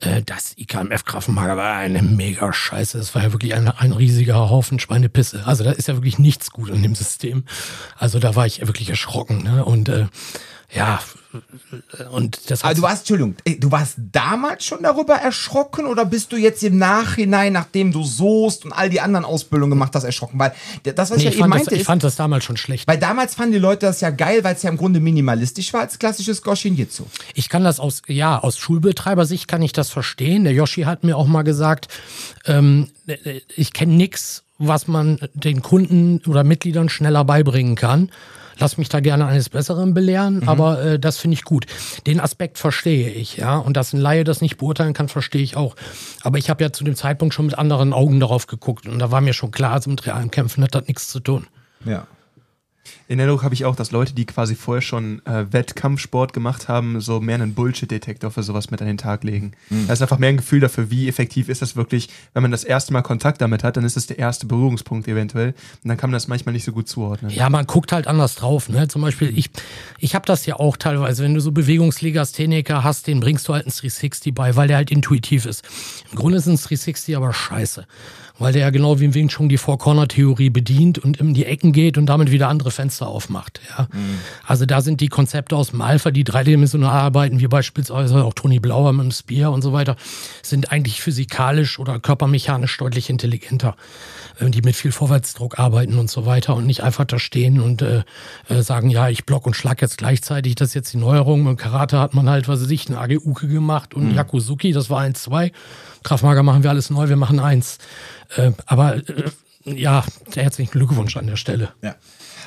[0.02, 2.98] Äh, das IKMF Grafenmager war eine mega Scheiße.
[2.98, 5.46] Es war ja wirklich ein, ein riesiger Haufen Schweinepisse.
[5.46, 7.44] Also da ist ja wirklich nichts gut an dem System.
[7.96, 9.42] Also da war ich wirklich erschrocken.
[9.44, 9.64] Ne?
[9.64, 10.06] Und äh,
[10.74, 11.00] ja,
[12.12, 16.36] und das hat du warst, Entschuldigung, du warst damals schon darüber erschrocken oder bist du
[16.36, 20.38] jetzt im Nachhinein, nachdem du Soest und all die anderen Ausbildungen gemacht hast, erschrocken?
[20.38, 22.16] Weil das, was nee, ich ich, ja eben fand das, meinte, ich ist, fand das
[22.16, 22.88] damals schon schlecht.
[22.88, 25.82] weil damals fanden die Leute das ja geil, weil es ja im Grunde minimalistisch war
[25.82, 27.04] als klassisches Goshin Jitsu.
[27.34, 30.44] Ich kann das aus, ja, aus Schulbetreibersicht kann ich das verstehen.
[30.44, 31.88] Der Yoshi hat mir auch mal gesagt,
[32.46, 32.88] ähm,
[33.56, 38.10] ich kenne nix, was man den Kunden oder Mitgliedern schneller beibringen kann.
[38.58, 40.48] Lass mich da gerne eines Besseren belehren, mhm.
[40.48, 41.66] aber äh, das finde ich gut.
[42.06, 43.56] Den Aspekt verstehe ich, ja.
[43.56, 45.76] Und dass ein Laie das nicht beurteilen kann, verstehe ich auch.
[46.22, 49.10] Aber ich habe ja zu dem Zeitpunkt schon mit anderen Augen darauf geguckt und da
[49.10, 51.46] war mir schon klar, also mit realen Kämpfen hat das nichts zu tun.
[51.84, 52.06] Ja.
[53.08, 57.00] In Erinnerung habe ich auch, dass Leute, die quasi vorher schon äh, Wettkampfsport gemacht haben,
[57.00, 59.52] so mehr einen Bullshit-Detektor für sowas mit an den Tag legen.
[59.70, 59.86] Mhm.
[59.86, 62.08] Da ist einfach mehr ein Gefühl dafür, wie effektiv ist das wirklich.
[62.34, 65.48] Wenn man das erste Mal Kontakt damit hat, dann ist das der erste Berührungspunkt eventuell.
[65.82, 67.30] Und dann kann man das manchmal nicht so gut zuordnen.
[67.30, 68.68] Ja, man guckt halt anders drauf.
[68.68, 68.88] Ne?
[68.88, 69.50] Zum Beispiel, ich,
[69.98, 73.66] ich habe das ja auch teilweise, wenn du so Bewegungslegastheniker hast, den bringst du halt
[73.66, 75.64] ein 360 bei, weil der halt intuitiv ist.
[76.10, 77.86] Im Grunde ist ein 360 aber scheiße
[78.38, 81.72] weil der ja genau wie im Wing Chun die Four-Corner-Theorie bedient und in die Ecken
[81.72, 83.60] geht und damit wieder andere Fenster aufmacht.
[83.76, 83.88] Ja.
[83.92, 84.18] Mhm.
[84.46, 88.58] Also da sind die Konzepte aus dem Alpha, die dreidimensional arbeiten, wie beispielsweise auch Tony
[88.58, 89.96] Blauer mit dem Spear und so weiter,
[90.42, 93.76] sind eigentlich physikalisch oder körpermechanisch deutlich intelligenter,
[94.38, 97.82] äh, die mit viel Vorwärtsdruck arbeiten und so weiter und nicht einfach da stehen und
[97.82, 98.02] äh,
[98.48, 101.46] äh, sagen, ja, ich block und schlag jetzt gleichzeitig, das ist jetzt die Neuerung.
[101.46, 104.14] Im Karate hat man halt, was weiß ich, ein Ageuke gemacht und mhm.
[104.14, 105.52] Yakuzuki, das war eins, zwei.
[106.02, 107.78] Kraftmager machen wir alles neu, wir machen eins.
[108.36, 109.30] Äh, aber äh,
[109.64, 111.70] ja, herzlichen Glückwunsch an der Stelle.
[111.82, 111.94] Ja.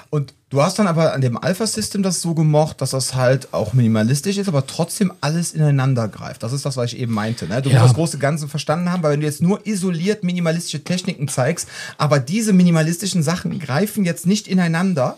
[0.10, 3.74] Und du hast dann aber an dem Alpha-System das so gemocht, dass das halt auch
[3.74, 6.44] minimalistisch ist, aber trotzdem alles ineinander greift.
[6.44, 7.48] Das ist das, was ich eben meinte.
[7.48, 7.62] Ne?
[7.62, 7.80] Du ja.
[7.80, 11.68] musst das große Ganze verstanden haben, weil wenn du jetzt nur isoliert minimalistische Techniken zeigst,
[11.98, 15.18] aber diese minimalistischen Sachen greifen jetzt nicht ineinander,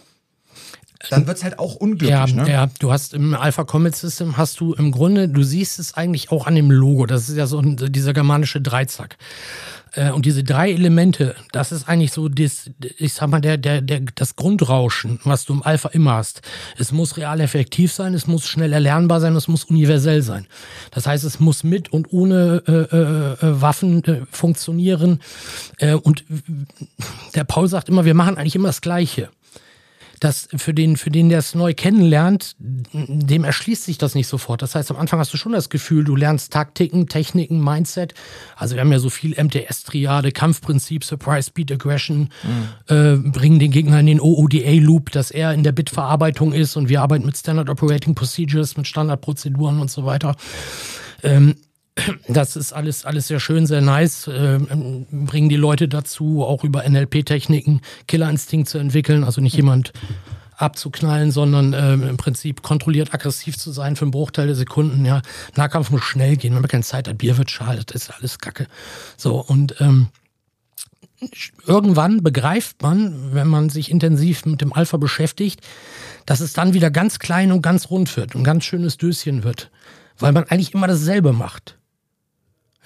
[1.09, 2.09] dann wird es halt auch unglücklich.
[2.09, 2.49] Ja, ne?
[2.49, 6.31] ja, du hast im Alpha Comet System hast du im Grunde, du siehst es eigentlich
[6.31, 7.05] auch an dem Logo.
[7.05, 9.17] Das ist ja so dieser germanische Dreizack.
[9.93, 13.81] Äh, und diese drei Elemente, das ist eigentlich so das, ich sag mal, der, der,
[13.81, 16.41] der, das Grundrauschen, was du im Alpha immer hast.
[16.77, 20.47] Es muss real effektiv sein, es muss schnell erlernbar sein, es muss universell sein.
[20.91, 25.19] Das heißt, es muss mit und ohne äh, äh, äh Waffen äh, funktionieren.
[25.77, 26.23] Äh, und
[27.35, 29.29] der Paul sagt immer, wir machen eigentlich immer das Gleiche
[30.19, 34.61] dass für den, für den, der es neu kennenlernt, dem erschließt sich das nicht sofort.
[34.61, 38.13] Das heißt, am Anfang hast du schon das Gefühl, du lernst Taktiken, Techniken, Mindset.
[38.55, 42.95] Also wir haben ja so viel MTS-Triade, Kampfprinzip, Surprise, Speed, Aggression, mhm.
[42.95, 47.01] äh, bringen den Gegner in den OODA-Loop, dass er in der Bitverarbeitung ist und wir
[47.01, 50.35] arbeiten mit Standard Operating Procedures, mit Standardprozeduren und so weiter.
[51.23, 51.55] Ähm,
[52.27, 54.29] das ist alles, alles sehr schön, sehr nice.
[54.31, 59.23] Ähm, bringen die Leute dazu, auch über NLP-Techniken Killerinstinkt zu entwickeln.
[59.23, 59.93] Also nicht jemand
[60.57, 65.05] abzuknallen, sondern ähm, im Prinzip kontrolliert aggressiv zu sein für einen Bruchteil der Sekunden.
[65.05, 65.21] Ja,
[65.55, 68.39] Nahkampf muss schnell gehen, wenn man keine Zeit hat, Bier wird schade, das ist alles
[68.39, 68.67] Kacke.
[69.17, 70.07] So, und ähm,
[71.65, 75.61] irgendwann begreift man, wenn man sich intensiv mit dem Alpha beschäftigt,
[76.25, 79.69] dass es dann wieder ganz klein und ganz rund wird und ganz schönes Döschen wird.
[80.19, 81.76] Weil man eigentlich immer dasselbe macht.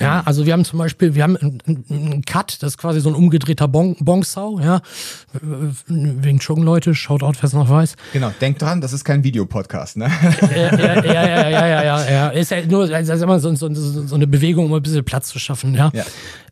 [0.01, 3.15] Ja, also wir haben zum Beispiel, wir haben einen Cut, das ist quasi so ein
[3.15, 4.81] umgedrehter bon Bongsau, ja.
[5.87, 7.95] Wegen Chong Leute, schaut out, wer es noch weiß.
[8.13, 10.11] Genau, denkt dran, das ist kein Videopodcast, ne?
[10.51, 12.29] Ja, ja, ja, ja, ja, ja, ja.
[12.29, 15.39] Ist ja nur, also immer so, so, so eine Bewegung, um ein bisschen Platz zu
[15.39, 15.91] schaffen, ja.
[15.93, 16.03] ja.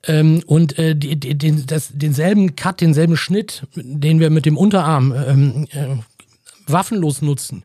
[0.07, 4.57] Ähm, und äh, die, die, den, das, denselben Cut, denselben Schnitt, den wir mit dem
[4.57, 5.87] Unterarm ähm, äh,
[6.67, 7.63] waffenlos nutzen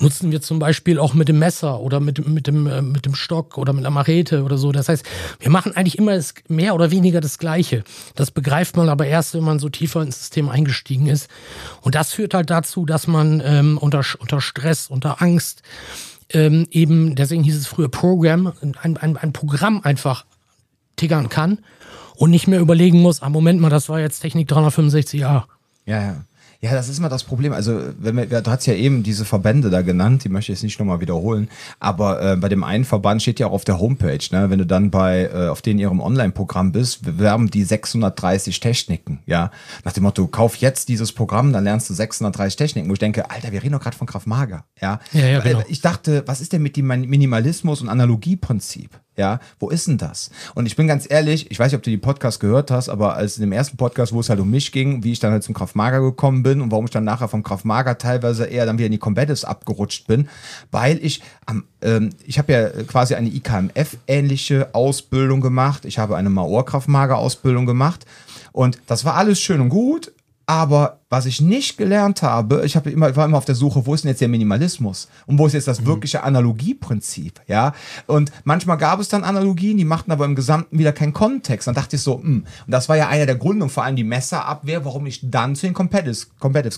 [0.00, 3.14] nutzen wir zum Beispiel auch mit dem Messer oder mit, mit, dem, äh, mit dem
[3.14, 4.72] Stock oder mit der Machete oder so.
[4.72, 5.04] Das heißt,
[5.38, 7.84] wir machen eigentlich immer das, mehr oder weniger das Gleiche.
[8.14, 11.28] Das begreift man aber erst, wenn man so tiefer ins System eingestiegen ist.
[11.82, 15.62] Und das führt halt dazu, dass man ähm, unter, unter Stress, unter Angst
[16.32, 20.24] ähm, eben, deswegen hieß es früher Programm, ein, ein, ein Programm einfach
[20.96, 21.58] tiggern kann
[22.16, 25.20] und nicht mehr überlegen muss, ah, Moment mal, das war jetzt Technik 365a.
[25.22, 25.44] Ja,
[25.86, 26.24] ja.
[26.62, 27.54] Ja, das ist immer das Problem.
[27.54, 30.62] Also, wenn wir, du hast ja eben diese Verbände da genannt, die möchte ich jetzt
[30.62, 31.48] nicht nochmal wiederholen.
[31.78, 34.50] Aber äh, bei dem einen Verband steht ja auch auf der Homepage, ne?
[34.50, 39.20] wenn du dann bei äh, auf den ihrem Online-Programm bist, bewerben die 630 Techniken.
[39.24, 39.50] Ja,
[39.84, 42.90] nach dem Motto, kauf jetzt dieses Programm, dann lernst du 630 Techniken.
[42.90, 44.66] Wo ich denke, Alter, wir reden doch gerade von Kraft Mager.
[44.82, 45.62] Ja, ja, ja genau.
[45.68, 49.00] Ich dachte, was ist denn mit dem Minimalismus und Analogieprinzip?
[49.20, 50.30] Ja, wo ist denn das?
[50.54, 53.16] Und ich bin ganz ehrlich, ich weiß nicht, ob du die Podcast gehört hast, aber
[53.16, 55.42] als in dem ersten Podcast, wo es halt um mich ging, wie ich dann halt
[55.42, 58.86] zum Kraftmager gekommen bin und warum ich dann nachher vom Kraftmager teilweise eher dann wieder
[58.86, 60.30] in die Combatives abgerutscht bin,
[60.70, 65.84] weil ich am, ähm, ich habe ja quasi eine IKMF-ähnliche Ausbildung gemacht.
[65.84, 68.06] Ich habe eine Maor-Kraftmager-Ausbildung gemacht.
[68.52, 70.12] Und das war alles schön und gut,
[70.50, 73.94] aber was ich nicht gelernt habe, ich habe immer, war immer auf der Suche, wo
[73.94, 75.08] ist denn jetzt der Minimalismus?
[75.26, 75.86] Und wo ist jetzt das mhm.
[75.86, 77.40] wirkliche Analogieprinzip?
[77.46, 77.72] Ja.
[78.08, 81.68] Und manchmal gab es dann Analogien, die machten aber im Gesamten wieder keinen Kontext.
[81.68, 82.24] Dann dachte ich so, mh.
[82.24, 82.46] Hm.
[82.66, 85.54] und das war ja einer der Gründe und vor allem die Messerabwehr, warum ich dann
[85.54, 86.26] zu den Competives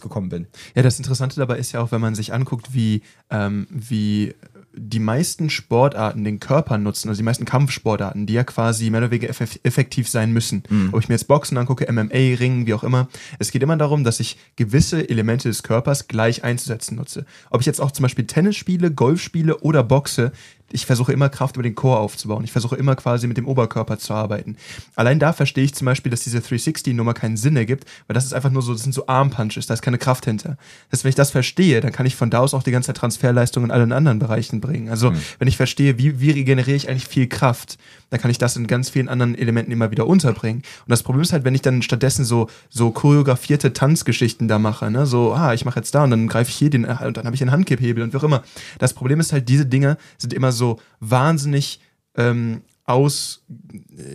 [0.02, 0.46] gekommen bin.
[0.74, 4.34] Ja, das Interessante dabei ist ja auch, wenn man sich anguckt, wie, ähm, wie
[4.74, 9.10] die meisten Sportarten den Körper nutzen, also die meisten Kampfsportarten, die ja quasi mehr oder
[9.10, 10.62] weniger effektiv sein müssen.
[10.68, 10.90] Mhm.
[10.92, 13.08] Ob ich mir jetzt Boxen angucke, MMA, Ringen, wie auch immer.
[13.38, 17.26] Es geht immer darum, dass ich gewisse Elemente des Körpers gleich einzusetzen nutze.
[17.50, 20.32] Ob ich jetzt auch zum Beispiel Tennis spiele, Golf spiele oder boxe,
[20.72, 22.44] ich versuche immer Kraft über den Chor aufzubauen.
[22.44, 24.56] Ich versuche immer quasi mit dem Oberkörper zu arbeiten.
[24.94, 28.32] Allein da verstehe ich zum Beispiel, dass diese 360-Nummer keinen Sinn ergibt, weil das ist
[28.32, 30.56] einfach nur so, das sind so Armpunches, da ist keine Kraft hinter.
[30.90, 32.88] Das heißt, wenn ich das verstehe, dann kann ich von da aus auch die ganze
[32.88, 34.88] Zeit Transferleistung in allen anderen Bereichen bringen.
[34.88, 35.16] Also, mhm.
[35.38, 37.78] wenn ich verstehe, wie, wie regeneriere ich eigentlich viel Kraft,
[38.10, 40.62] dann kann ich das in ganz vielen anderen Elementen immer wieder unterbringen.
[40.84, 44.90] Und das Problem ist halt, wenn ich dann stattdessen so, so choreografierte Tanzgeschichten da mache,
[44.90, 47.24] ne, so, ah, ich mache jetzt da und dann greife ich hier den, und dann
[47.24, 48.42] habe ich den Handkipphebel und wie auch immer.
[48.78, 50.61] Das Problem ist halt, diese Dinge sind immer so
[51.00, 51.80] wahnsinnig
[52.16, 53.44] ähm, aus,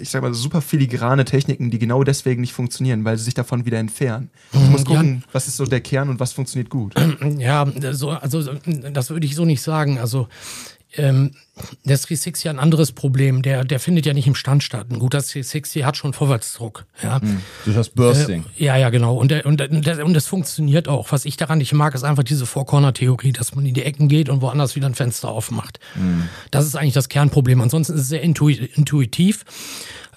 [0.01, 3.65] ich sag mal, super filigrane Techniken, die genau deswegen nicht funktionieren, weil sie sich davon
[3.65, 4.29] wieder entfernen.
[4.51, 5.33] Ich muss gucken, ja.
[5.33, 6.93] was ist so der Kern und was funktioniert gut.
[7.37, 8.41] Ja, so, also
[8.91, 9.99] das würde ich so nicht sagen.
[9.99, 10.27] Also
[10.95, 11.31] ähm,
[11.85, 13.41] der 360 ja ein anderes Problem.
[13.41, 14.87] Der, der findet ja nicht im Stand statt.
[14.89, 16.85] Ein guter 360 hat schon Vorwärtsdruck.
[17.03, 17.19] Ja.
[17.19, 17.41] Mhm.
[17.65, 18.45] Durch das Bursting.
[18.57, 19.15] Äh, ja, ja, genau.
[19.15, 21.11] Und, der, und, der, und das funktioniert auch.
[21.11, 24.29] Was ich daran nicht mag, ist einfach diese Four-Corner-Theorie, dass man in die Ecken geht
[24.29, 25.79] und woanders wieder ein Fenster aufmacht.
[25.95, 26.29] Mhm.
[26.51, 27.59] Das ist eigentlich das Kernproblem.
[27.61, 29.43] Ansonsten ist es sehr intuitiv.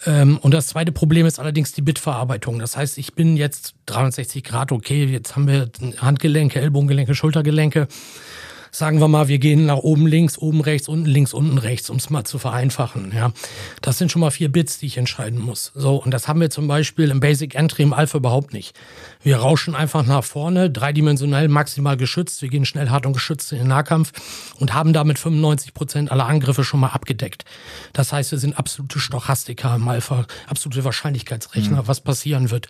[0.06, 2.58] Ähm, und das zweite Problem ist allerdings die Bitverarbeitung.
[2.58, 7.88] Das heißt, ich bin jetzt 360 Grad, okay, jetzt haben wir Handgelenke, Ellbogengelenke, Schultergelenke
[8.70, 11.96] sagen wir mal, wir gehen nach oben links, oben rechts, unten links, unten rechts, um
[11.96, 13.12] es mal zu vereinfachen.
[13.14, 13.32] Ja,
[13.82, 15.72] das sind schon mal vier Bits, die ich entscheiden muss.
[15.74, 18.74] So und das haben wir zum Beispiel im Basic Entry im Alpha überhaupt nicht.
[19.22, 22.40] Wir rauschen einfach nach vorne, dreidimensionell maximal geschützt.
[22.40, 24.12] Wir gehen schnell hart und geschützt in den Nahkampf
[24.58, 27.44] und haben damit 95 Prozent aller Angriffe schon mal abgedeckt.
[27.92, 31.88] Das heißt, wir sind absolute Stochastiker im Alpha, absolute Wahrscheinlichkeitsrechner, mhm.
[31.88, 32.68] was passieren wird,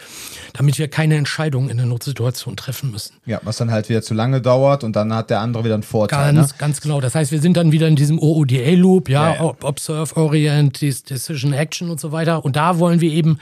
[0.52, 3.14] damit wir keine Entscheidungen in der Notsituation treffen müssen.
[3.26, 5.84] Ja, was dann halt wieder zu lange dauert und dann hat der andere wieder einen
[5.84, 6.34] Vorteil.
[6.34, 6.58] Ganz, ne?
[6.58, 7.00] ganz genau.
[7.00, 11.52] Das heißt, wir sind dann wieder in diesem OODA-Loop, ja, ja, ja, Observe, Orient, Decision,
[11.52, 12.44] Action und so weiter.
[12.44, 13.38] Und da wollen wir eben,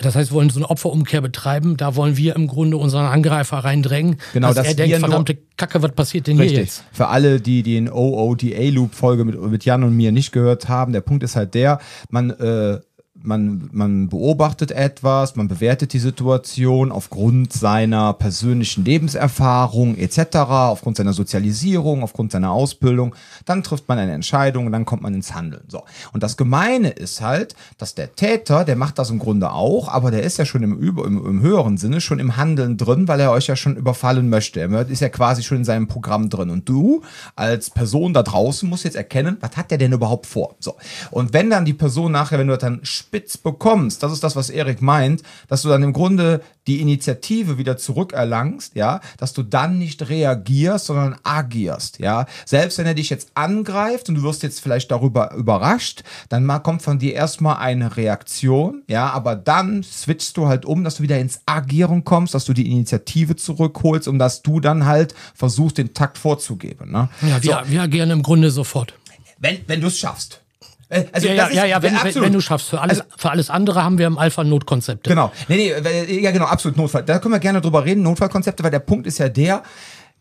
[0.00, 1.76] das heißt, wir wollen so eine Opferumkehr betreiben.
[1.76, 4.16] Da wollen wir im Grunde unseren Angreifer reindrängen.
[4.32, 6.56] Genau, dass er denkt, verdammte Kacke, was passiert denn richtig.
[6.56, 6.84] hier jetzt?
[6.92, 11.22] Für alle, die den OODA-Loop-Folge mit, mit Jan und mir nicht gehört haben, der Punkt
[11.22, 11.80] ist halt der,
[12.10, 12.80] man äh,
[13.24, 21.12] man, man beobachtet etwas, man bewertet die Situation aufgrund seiner persönlichen Lebenserfahrung etc., aufgrund seiner
[21.12, 23.14] Sozialisierung, aufgrund seiner Ausbildung.
[23.44, 25.64] Dann trifft man eine Entscheidung und dann kommt man ins Handeln.
[25.68, 25.84] So.
[26.12, 30.10] Und das Gemeine ist halt, dass der Täter, der macht das im Grunde auch, aber
[30.10, 33.30] der ist ja schon im, im, im höheren Sinne schon im Handeln drin, weil er
[33.30, 34.60] euch ja schon überfallen möchte.
[34.60, 36.50] Er ist ja quasi schon in seinem Programm drin.
[36.50, 37.02] Und du
[37.36, 40.56] als Person da draußen musst jetzt erkennen, was hat der denn überhaupt vor?
[40.60, 40.76] So.
[41.10, 42.80] Und wenn dann die Person nachher, wenn du dann
[43.14, 47.58] spitz bekommst, das ist das, was Erik meint, dass du dann im Grunde die Initiative
[47.58, 52.26] wieder zurückerlangst, ja, dass du dann nicht reagierst, sondern agierst, ja.
[52.44, 56.82] Selbst wenn er dich jetzt angreift und du wirst jetzt vielleicht darüber überrascht, dann kommt
[56.82, 61.20] von dir erstmal eine Reaktion, ja, aber dann switchst du halt um, dass du wieder
[61.20, 65.94] ins Agieren kommst, dass du die Initiative zurückholst, um dass du dann halt versuchst, den
[65.94, 67.08] Takt vorzugeben, ne?
[67.22, 67.70] Ja, wir, so.
[67.70, 68.94] wir agieren im Grunde sofort.
[69.38, 70.40] Wenn, wenn du es schaffst.
[70.88, 72.68] Äh, also ja, ja, ja, ja, wenn, wenn, wenn, du schaffst.
[72.68, 75.10] Für alles, also, für alles andere haben wir im Alpha Notkonzepte.
[75.10, 75.32] Genau.
[75.48, 77.04] Nee, nee, ja, genau, absolut Notfall.
[77.04, 79.62] Da können wir gerne drüber reden, Notfallkonzepte, weil der Punkt ist ja der,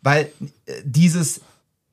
[0.02, 0.30] weil
[0.66, 1.42] äh, dieses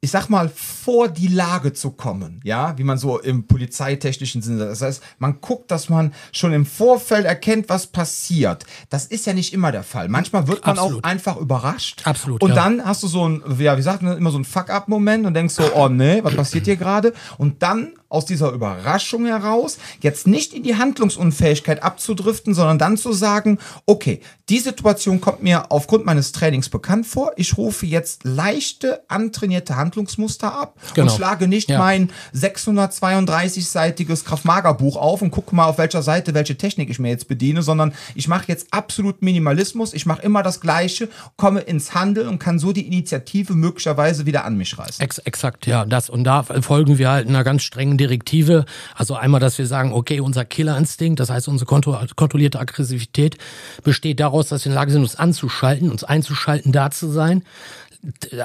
[0.03, 4.65] ich sag mal, vor die Lage zu kommen, ja, wie man so im polizeitechnischen Sinne,
[4.65, 8.65] das heißt, man guckt, dass man schon im Vorfeld erkennt, was passiert.
[8.89, 10.09] Das ist ja nicht immer der Fall.
[10.09, 11.05] Manchmal wird man Absolut.
[11.05, 12.01] auch einfach überrascht.
[12.05, 12.43] Absolut.
[12.43, 12.55] Und ja.
[12.55, 15.55] dann hast du so ein, ja, wie sagt man, immer so ein Fuck-up-Moment und denkst
[15.55, 17.13] so, oh nee, was passiert hier gerade?
[17.37, 23.13] Und dann aus dieser Überraschung heraus, jetzt nicht in die Handlungsunfähigkeit abzudriften, sondern dann zu
[23.13, 24.21] sagen, okay,
[24.51, 27.33] die Situation kommt mir aufgrund meines Trainings bekannt vor.
[27.37, 31.07] Ich rufe jetzt leichte, antrainierte Handlungsmuster ab genau.
[31.07, 31.79] und schlage nicht ja.
[31.79, 37.29] mein 632-seitiges Kraftmagerbuch auf und gucke mal, auf welcher Seite welche Technik ich mir jetzt
[37.29, 39.95] bediene, sondern ich mache jetzt absolut Minimalismus.
[39.95, 44.45] Ich mache immer das Gleiche, komme ins Handeln und kann so die Initiative möglicherweise wieder
[44.45, 45.01] an mich reißen.
[45.01, 45.85] Ex exakt, ja.
[45.85, 48.65] Das, und da folgen wir halt einer ganz strengen Direktive.
[48.95, 53.37] Also einmal, dass wir sagen, okay, unser Killerinstinkt, das heißt unsere kontrollierte Aggressivität,
[53.85, 57.45] besteht daraus, dass wir in der Lage sind, uns anzuschalten, uns einzuschalten, da zu sein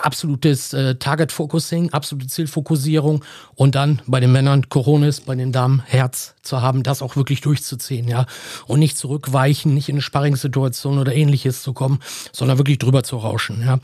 [0.02, 3.24] absolutes äh, Target-Focusing, absolute Zielfokussierung
[3.56, 7.42] und dann bei den Männern Coronis, bei den Damen Herz zu haben, das auch wirklich
[7.42, 8.26] durchzuziehen, ja.
[8.68, 12.00] Und nicht zurückweichen, nicht in eine Sparringssituation oder ähnliches zu kommen,
[12.34, 13.80] sondern wirklich drüber zu rauschen, ja.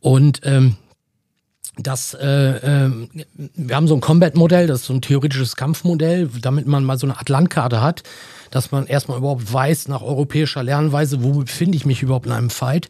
[0.00, 0.76] Und ähm,
[1.78, 2.90] das, äh, äh,
[3.54, 7.06] wir haben so ein Combat-Modell, das ist so ein theoretisches Kampfmodell, damit man mal so
[7.06, 8.02] eine Art Landkarte hat,
[8.50, 12.50] dass man erstmal überhaupt weiß, nach europäischer Lernweise, wo befinde ich mich überhaupt in einem
[12.50, 12.88] Fight.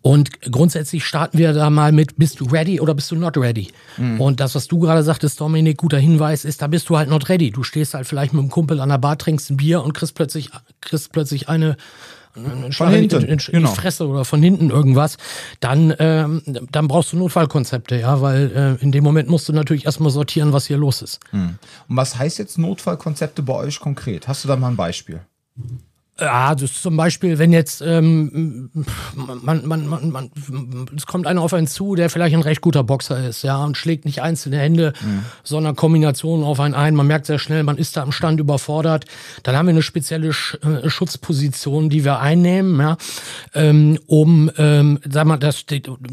[0.00, 3.68] Und grundsätzlich starten wir da mal mit, bist du ready oder bist du not ready?
[3.96, 4.20] Mhm.
[4.20, 7.28] Und das, was du gerade sagtest, Dominik, guter Hinweis ist, da bist du halt not
[7.28, 7.50] ready.
[7.50, 10.14] Du stehst halt vielleicht mit einem Kumpel an der Bar, trinkst ein Bier und kriegst
[10.14, 10.50] plötzlich,
[10.80, 11.76] kriegst plötzlich eine,
[12.46, 13.70] einen Schlag in, hinten, in, in genau.
[13.70, 15.16] die Fresse oder von hinten irgendwas,
[15.60, 19.86] dann, ähm, dann brauchst du Notfallkonzepte, ja, weil äh, in dem Moment musst du natürlich
[19.86, 21.20] erstmal sortieren, was hier los ist.
[21.88, 24.28] Und was heißt jetzt Notfallkonzepte bei euch konkret?
[24.28, 25.20] Hast du da mal ein Beispiel?
[26.20, 28.70] Ja, das ist zum Beispiel, wenn jetzt ähm,
[29.14, 30.30] man, man, man, man,
[30.96, 33.76] es kommt einer auf einen zu, der vielleicht ein recht guter Boxer ist, ja, und
[33.76, 34.94] schlägt nicht einzelne Hände,
[35.44, 36.96] sondern Kombinationen auf einen ein.
[36.96, 39.04] Man merkt sehr schnell, man ist da am Stand überfordert.
[39.44, 42.96] Dann haben wir eine spezielle Sch äh, Schutzposition, die wir einnehmen, ja,
[43.54, 45.66] ähm, um, ähm, sag mal, das,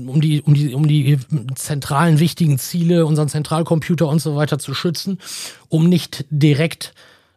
[0.06, 1.18] um die, um die, um die
[1.56, 5.18] zentralen wichtigen Ziele, unseren Zentralcomputer und so weiter zu schützen,
[5.68, 6.94] um nicht direkt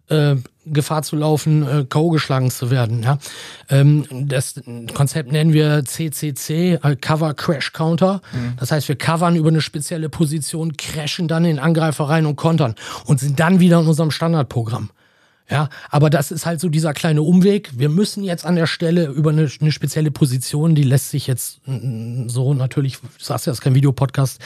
[0.08, 0.36] äh,
[0.72, 2.10] Gefahr zu laufen, äh, K.O.
[2.10, 3.02] geschlagen zu werden.
[3.02, 3.18] Ja?
[3.68, 4.60] Ähm, das
[4.94, 8.20] Konzept nennen wir CCC, äh, Cover Crash Counter.
[8.58, 12.36] Das heißt, wir covern über eine spezielle Position, crashen dann in den Angreifer rein und
[12.36, 14.90] kontern und sind dann wieder in unserem Standardprogramm.
[15.50, 17.70] Ja, aber das ist halt so dieser kleine Umweg.
[17.74, 21.66] Wir müssen jetzt an der Stelle über eine, eine spezielle Position, die lässt sich jetzt
[21.66, 24.40] mm, so natürlich, du sagst ja, das ist kein Videopodcast,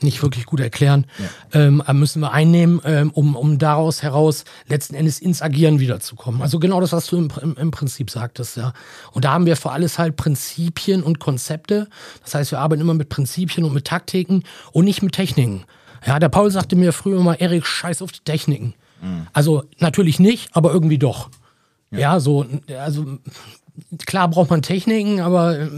[0.00, 1.06] nicht wirklich gut erklären,
[1.52, 6.40] ähm, aber müssen wir einnehmen, ähm, um, um daraus heraus letzten Endes ins Agieren wiederzukommen.
[6.40, 8.72] Also genau das, was du im, im, im Prinzip sagtest, ja.
[9.12, 11.86] Und da haben wir für alles halt Prinzipien und Konzepte.
[12.22, 14.42] Das heißt, wir arbeiten immer mit Prinzipien und mit Taktiken
[14.72, 15.64] und nicht mit Techniken.
[16.06, 18.74] Ja, der Paul sagte mir früher mal, Erik, scheiß auf die Techniken.
[19.32, 21.30] Also natürlich nicht, aber irgendwie doch.
[21.90, 22.46] Ja, so,
[22.78, 23.18] also
[24.06, 25.68] klar braucht man Techniken, aber äh,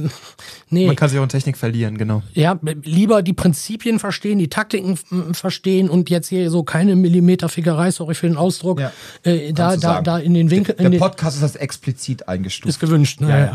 [0.71, 0.87] nee.
[0.87, 2.23] Man kann sich auch in Technik verlieren, genau.
[2.35, 4.99] Ja, lieber die Prinzipien verstehen, die Taktiken
[5.33, 8.93] verstehen und jetzt hier so keine Millimeterfickerei, sorry für den Ausdruck, Ja,
[9.25, 10.05] äh, da, da, sagen.
[10.05, 12.69] da in den Winkel, Der in den, Podcast ist das explizit eingestuft.
[12.69, 13.21] ist gewünscht.
[13.21, 13.29] Ne?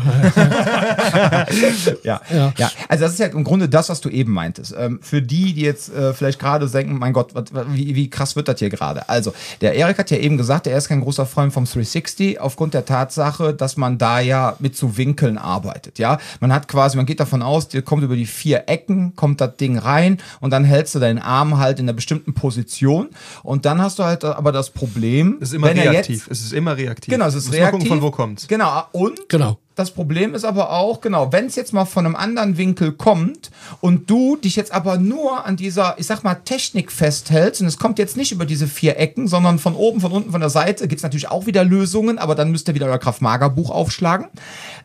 [2.02, 2.20] ja.
[2.30, 2.52] Ja.
[2.56, 2.70] ja.
[2.88, 4.74] Also das ist ja im Grunde das, was du eben meintest.
[4.76, 7.32] Ähm, für die, die jetzt äh, vielleicht gerade denken, mein Gott,
[7.68, 9.08] wie, wie krass wird das hier gerade?
[9.08, 12.74] Also, der Erik hat ja eben gesagt, er ist kein großer Freund vom 360, aufgrund
[12.74, 15.98] der Tatsache, dass man da ja mit so Winkeln arbeitet.
[15.98, 19.40] Ja, man hat quasi, man geht davon aus, dir kommt über die vier Ecken, kommt
[19.40, 23.08] das Ding rein und dann hältst du deinen Arm halt in einer bestimmten Position
[23.42, 26.26] und dann hast du halt aber das Problem, Es ist immer wenn er reaktiv.
[26.26, 27.12] Jetzt, es ist immer reaktiv.
[27.12, 27.80] Genau, es ist Muss mal reaktiv.
[27.80, 28.48] gucken, von wo kommt's.
[28.48, 29.58] Genau, und Genau.
[29.74, 33.50] Das Problem ist aber auch, genau, wenn es jetzt mal von einem anderen Winkel kommt
[33.80, 37.78] und du dich jetzt aber nur an dieser, ich sag mal, Technik festhältst und es
[37.78, 40.86] kommt jetzt nicht über diese vier Ecken, sondern von oben, von unten, von der Seite,
[40.86, 44.26] gibt es natürlich auch wieder Lösungen, aber dann müsst ihr wieder euer Kraft-Mager-Buch aufschlagen.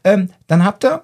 [0.04, 1.04] Ähm, dann habt ihr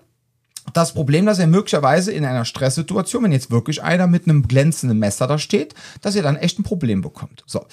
[0.74, 4.98] das Problem, dass ihr möglicherweise in einer Stresssituation, wenn jetzt wirklich einer mit einem glänzenden
[4.98, 7.44] Messer da steht, dass ihr dann echt ein Problem bekommt.
[7.46, 7.66] So.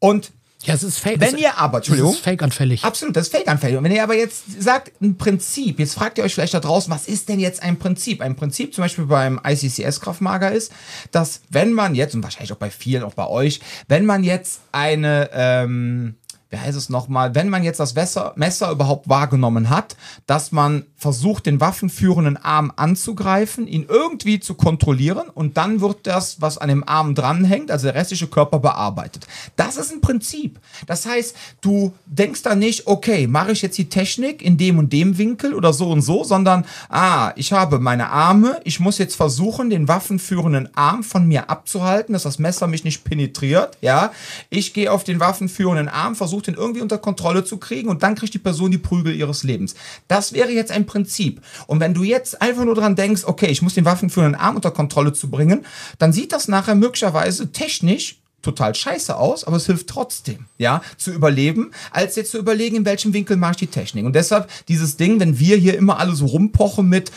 [0.00, 0.32] Und
[0.64, 1.20] Ja, es ist fake.
[1.20, 2.10] Wenn ihr aber, Entschuldigung.
[2.10, 2.84] Es ist fake-anfällig.
[2.84, 3.76] Absolut, das ist fake-anfällig.
[3.76, 6.92] Und wenn ihr aber jetzt sagt, ein Prinzip, jetzt fragt ihr euch vielleicht da draußen,
[6.92, 8.20] was ist denn jetzt ein Prinzip?
[8.20, 10.72] Ein Prinzip zum Beispiel beim ICCS-Kraftmager ist,
[11.10, 14.60] dass wenn man jetzt, und wahrscheinlich auch bei vielen, auch bei euch, wenn man jetzt
[14.70, 16.14] eine, ähm,
[16.52, 20.84] wie heißt es nochmal, wenn man jetzt das Messer, Messer überhaupt wahrgenommen hat, dass man
[20.96, 26.68] versucht, den waffenführenden Arm anzugreifen, ihn irgendwie zu kontrollieren und dann wird das, was an
[26.68, 29.26] dem Arm dranhängt, also der restliche Körper bearbeitet.
[29.56, 30.60] Das ist ein Prinzip.
[30.86, 34.92] Das heißt, du denkst da nicht, okay, mache ich jetzt die Technik in dem und
[34.92, 39.16] dem Winkel oder so und so, sondern, ah, ich habe meine Arme, ich muss jetzt
[39.16, 44.12] versuchen, den waffenführenden Arm von mir abzuhalten, dass das Messer mich nicht penetriert, ja.
[44.50, 48.14] Ich gehe auf den waffenführenden Arm, versuche den irgendwie unter Kontrolle zu kriegen und dann
[48.14, 49.74] kriegt die Person die Prügel ihres Lebens.
[50.08, 51.40] Das wäre jetzt ein Prinzip.
[51.66, 54.70] Und wenn du jetzt einfach nur dran denkst, okay, ich muss den waffenführenden Arm unter
[54.70, 55.64] Kontrolle zu bringen,
[55.98, 61.12] dann sieht das nachher möglicherweise technisch total scheiße aus, aber es hilft trotzdem, ja, zu
[61.12, 64.04] überleben, als jetzt zu überlegen, in welchem Winkel mache ich die Technik.
[64.04, 67.12] Und deshalb dieses Ding, wenn wir hier immer alle so rumpochen mit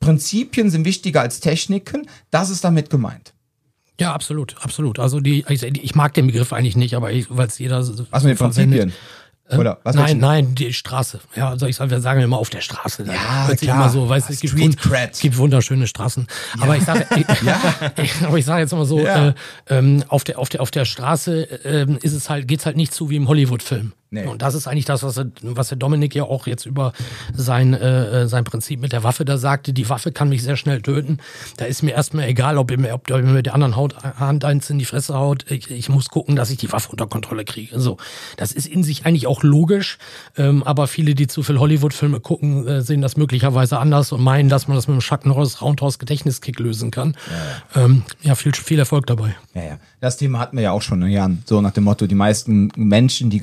[0.00, 3.32] Prinzipien sind wichtiger als Techniken, das ist damit gemeint.
[4.00, 4.98] Ja, absolut, absolut.
[4.98, 8.22] Also die, ich, ich mag den Begriff eigentlich nicht, aber weil es jeder so Was
[8.22, 8.38] mit den.
[8.38, 8.92] Prinzipien?
[9.50, 11.20] Oder was nein, nein, die Straße.
[11.34, 13.04] Ja, also ich sag, wir sagen immer auf der Straße.
[13.04, 13.76] Ja, hört klar.
[13.76, 15.12] immer so, weißt es gibt, Street wun- Cred.
[15.14, 16.26] es gibt wunderschöne Straßen.
[16.60, 17.06] Aber ich sage,
[17.96, 19.28] ich, aber ich sage jetzt mal so, Ja.
[19.28, 19.34] äh,
[19.70, 22.92] ähm, auf der auf der auf der Straße ähm, ist es halt geht's halt nicht
[22.92, 23.94] zu wie im Hollywood-Film.
[24.10, 24.26] Nee.
[24.26, 26.92] Und das ist eigentlich das, was, was der Dominik ja auch jetzt über
[27.34, 29.74] sein, äh, sein Prinzip mit der Waffe da sagte.
[29.74, 31.18] Die Waffe kann mich sehr schnell töten.
[31.58, 33.96] Da ist mir erstmal egal, ob ihr mir, ob ihr mir mit der anderen Haut,
[34.02, 35.50] Hand eins in die Fresse haut.
[35.50, 37.78] Ich, ich muss gucken, dass ich die Waffe unter Kontrolle kriege.
[37.78, 37.98] So,
[38.38, 39.98] das ist in sich eigentlich auch logisch.
[40.38, 44.48] Ähm, aber viele, die zu viel Hollywood-Filme gucken, äh, sehen das möglicherweise anders und meinen,
[44.48, 47.14] dass man das mit dem Chuck Norris Roundhouse Gedächtniskick lösen kann.
[47.74, 49.36] Ja, ähm, ja viel, viel Erfolg dabei.
[49.54, 49.78] Ja, ja.
[50.00, 51.42] Das Thema hatten wir ja auch schon, ne, Jan.
[51.44, 53.38] So nach dem Motto, die meisten Menschen, die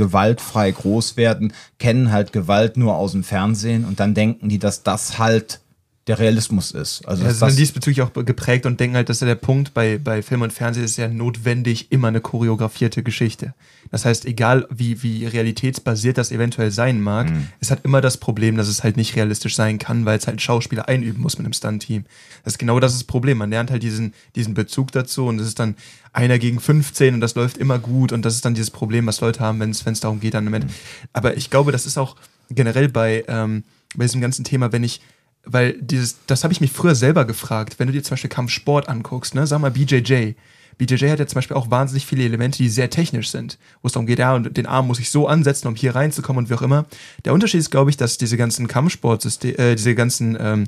[0.55, 4.83] gewaltfrei groß werden, kennen halt Gewalt nur aus dem Fernsehen und dann denken die, dass
[4.83, 5.59] das halt
[6.07, 7.03] der Realismus ist.
[7.07, 10.21] Also Ja, sind diesbezüglich auch geprägt und denken halt, dass ja der Punkt bei, bei
[10.21, 13.55] Film und Fernsehen ist ja notwendig immer eine choreografierte Geschichte.
[13.89, 18.55] Das heißt, egal wie, wie realitätsbasiert das eventuell sein mag, es hat immer das Problem,
[18.55, 21.53] dass es halt nicht realistisch sein kann, weil es halt Schauspieler einüben muss mit einem
[21.53, 22.05] Stunt-Team.
[22.43, 23.39] Das ist genau das, ist das Problem.
[23.39, 25.75] Man lernt halt diesen, diesen Bezug dazu und es ist dann
[26.13, 29.21] einer gegen 15 und das läuft immer gut und das ist dann dieses Problem, was
[29.21, 30.65] Leute haben, wenn es wenn es darum geht dann damit.
[31.13, 32.15] Aber ich glaube, das ist auch
[32.49, 33.63] generell bei, ähm,
[33.95, 35.01] bei diesem ganzen Thema, wenn ich
[35.45, 38.89] weil dieses, das habe ich mich früher selber gefragt, wenn du dir zum Beispiel Kampfsport
[38.89, 40.33] anguckst, ne, sag mal BJJ.
[40.77, 43.93] BJJ hat ja zum Beispiel auch wahnsinnig viele Elemente, die sehr technisch sind, wo es
[43.93, 46.55] darum geht, ja, und den Arm muss ich so ansetzen, um hier reinzukommen und wie
[46.55, 46.85] auch immer.
[47.23, 50.65] Der Unterschied ist, glaube ich, dass diese ganzen Kampfsportsysteme, äh, diese ganzen, ähm,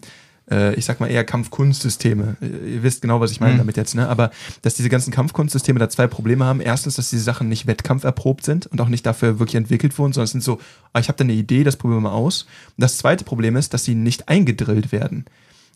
[0.50, 3.95] äh, ich sag mal eher Kampfkunstsysteme, äh, ihr wisst genau, was ich meine damit jetzt,
[3.95, 4.08] ne?
[4.08, 4.32] Aber
[4.62, 6.62] dass diese ganzen Kampfkunstsysteme da zwei Probleme haben.
[6.62, 10.26] Erstens, dass diese Sachen nicht wettkampferprobt sind und auch nicht dafür wirklich entwickelt wurden, sondern
[10.26, 10.60] es sind so,
[10.93, 12.43] ah, ich habe da eine Idee, das probieren wir mal aus.
[12.43, 15.26] Und das zweite Problem ist, dass sie nicht eingedrillt werden.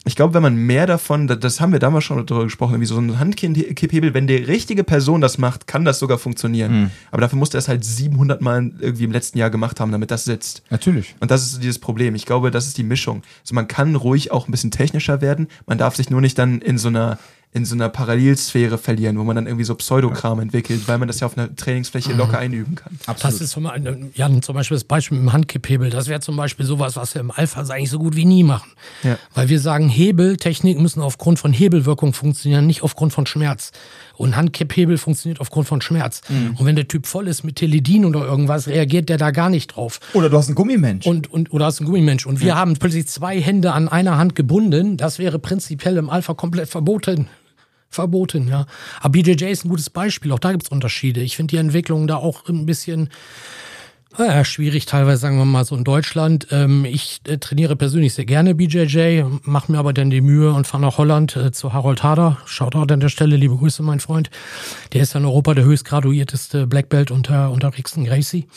[0.03, 2.85] Ich glaube, wenn man mehr davon, da- das haben wir damals schon darüber gesprochen, wie
[2.85, 6.89] so ein Handkipphebel, wenn die richtige Person das macht, kann das sogar funktionieren.
[7.11, 10.09] Aber dafür musste er es halt 700 Mal irgendwie im letzten Jahr gemacht haben, damit
[10.09, 10.63] das sitzt.
[10.71, 11.15] Natürlich.
[11.19, 12.15] Und das ist dieses Problem.
[12.15, 13.21] Ich glaube, das ist die Mischung.
[13.41, 15.47] Also man kann ruhig auch ein bisschen technischer werden.
[15.67, 17.19] Man darf sich nur nicht dann in so einer
[17.53, 21.19] in so einer Parallelsphäre verlieren, wo man dann irgendwie so Pseudokram entwickelt, weil man das
[21.19, 22.97] ja auf einer Trainingsfläche locker einüben kann.
[23.21, 25.89] Das ist zum, Beispiel- Jan, zum Beispiel das Beispiel mit dem Handkipphebel.
[25.89, 28.71] Das wäre zum Beispiel sowas, was wir im Alpha eigentlich so gut wie nie machen.
[29.03, 29.17] Ja.
[29.35, 33.71] Weil wir sagen, Hebeltechniken müssen aufgrund von Hebelwirkung funktionieren, nicht aufgrund von Schmerz.
[34.15, 36.21] Und Handkipphebel funktioniert aufgrund von Schmerz.
[36.29, 39.75] Und wenn der Typ voll ist mit Teledin oder irgendwas, reagiert der da gar nicht
[39.75, 39.99] drauf.
[40.13, 41.05] Oder du hast einen Gummimensch.
[41.05, 42.25] Und, und, oder hast einen Gummimensch.
[42.27, 44.95] Und wir haben plötzlich zwei Hände an einer Hand gebunden.
[44.95, 47.27] Das wäre prinzipiell im Alpha komplett verboten.
[47.91, 48.65] Verboten, ja.
[48.99, 50.31] Aber BJJ ist ein gutes Beispiel.
[50.31, 51.21] Auch da gibt es Unterschiede.
[51.21, 53.09] Ich finde die Entwicklung da auch ein bisschen
[54.17, 56.47] naja, schwierig teilweise, sagen wir mal so in Deutschland.
[56.51, 60.67] Ähm, ich äh, trainiere persönlich sehr gerne BJJ, mache mir aber dann die Mühe und
[60.67, 62.37] fahre nach Holland äh, zu Harold Hader.
[62.45, 64.29] Shoutout an der Stelle, liebe Grüße, mein Freund.
[64.91, 68.47] Der ist in Europa der höchstgraduierteste Black Belt unter, unter Rixen Gracie.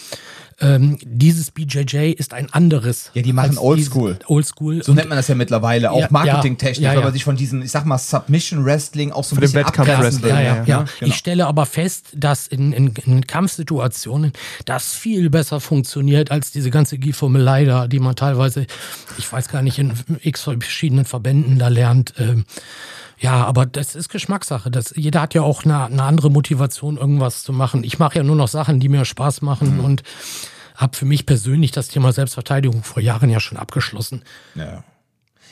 [0.60, 3.10] Ähm, dieses BJJ ist ein anderes.
[3.14, 4.18] Ja, die machen Oldschool.
[4.26, 4.82] Oldschool.
[4.82, 7.36] so nennt man das ja mittlerweile, auch Ja, marketingtechnisch, ja, ja, weil man sich von
[7.36, 10.30] diesem, ich sag mal, Submission Wrestling auch so ein Von dem bisschen Wettkampf-Wrestling, abgrenzen will.
[10.30, 10.84] Ja, ja, ja, ja.
[10.98, 11.10] genau.
[11.10, 14.32] Ich stelle aber fest, dass in, in, in Kampfsituationen
[14.64, 18.66] das viel besser funktioniert als diese ganze Gieformelei da, die man teilweise,
[19.18, 19.92] ich weiß gar nicht, in
[20.22, 22.14] x verschiedenen Verbänden da lernt.
[22.18, 22.44] Ähm,
[23.18, 24.70] ja, aber das ist Geschmackssache.
[24.70, 27.84] Das, jeder hat ja auch eine, eine andere Motivation, irgendwas zu machen.
[27.84, 29.84] Ich mache ja nur noch Sachen, die mir Spaß machen Mhm.
[29.84, 30.02] und
[30.76, 34.22] habe für mich persönlich das Thema Selbstverteidigung vor Jahren ja schon abgeschlossen.
[34.54, 34.82] Ja.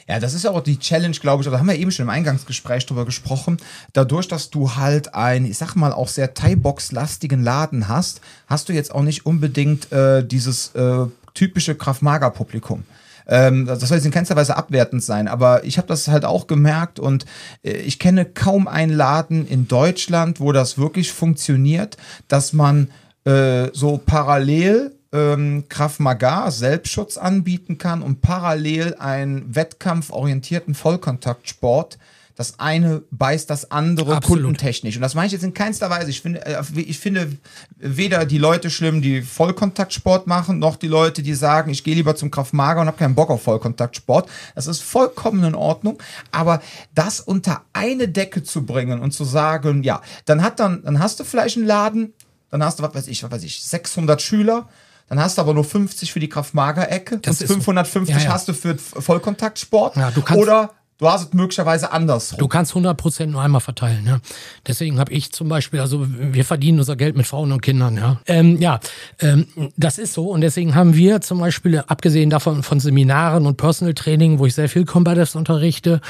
[0.08, 2.10] Ja, das ist ja auch die Challenge, glaube ich, da haben wir eben schon im
[2.10, 3.58] Eingangsgespräch drüber gesprochen.
[3.92, 8.72] Dadurch, dass du halt einen, ich sag mal, auch sehr Thai-Box-lastigen Laden hast, hast du
[8.72, 12.82] jetzt auch nicht unbedingt äh, dieses äh, typische Krav-Maga-Publikum.
[13.26, 16.46] Ähm, das soll jetzt in keinster Weise abwertend sein, aber ich habe das halt auch
[16.46, 17.24] gemerkt und
[17.62, 21.96] äh, ich kenne kaum einen Laden in Deutschland, wo das wirklich funktioniert,
[22.28, 22.88] dass man
[23.24, 31.98] äh, so parallel ähm, Krav Maga Selbstschutz anbieten kann und parallel einen wettkampforientierten Vollkontaktsport.
[32.34, 34.42] Das eine beißt das andere Absolut.
[34.44, 34.96] kundentechnisch.
[34.96, 36.10] Und das meine ich jetzt in keinster Weise.
[36.10, 37.36] Ich finde, äh, ich finde
[37.76, 42.16] weder die Leute schlimm, die Vollkontaktsport machen, noch die Leute, die sagen, ich gehe lieber
[42.16, 44.28] zum Krav Maga und habe keinen Bock auf Vollkontaktsport.
[44.54, 45.98] Das ist vollkommen in Ordnung.
[46.30, 46.62] Aber
[46.94, 51.20] das unter eine Decke zu bringen und zu sagen, ja, dann hat dann, dann hast
[51.20, 52.12] du vielleicht einen Laden,
[52.50, 54.68] dann hast du, was weiß ich, was weiß ich, 600 Schüler,
[55.08, 57.54] dann hast du aber nur 50 für die Kraft-Mager-Ecke und Das ist so.
[57.54, 58.32] 550 Ja, ja.
[58.32, 59.96] hast du für Vollkontaktsport.
[59.96, 62.38] Ja, du kannst- Oder du hast es möglicherweise andersrum.
[62.38, 64.06] Du kannst 100% nur einmal verteilen.
[64.06, 64.20] Ja.
[64.66, 67.96] Deswegen habe ich zum Beispiel, also wir verdienen unser Geld mit Frauen und Kindern.
[67.96, 68.80] Ja, ähm, ja
[69.20, 70.28] ähm, das ist so.
[70.30, 74.54] Und deswegen haben wir zum Beispiel, abgesehen davon von Seminaren und Personal Training, wo ich
[74.54, 76.00] sehr viel Combatives unterrichte,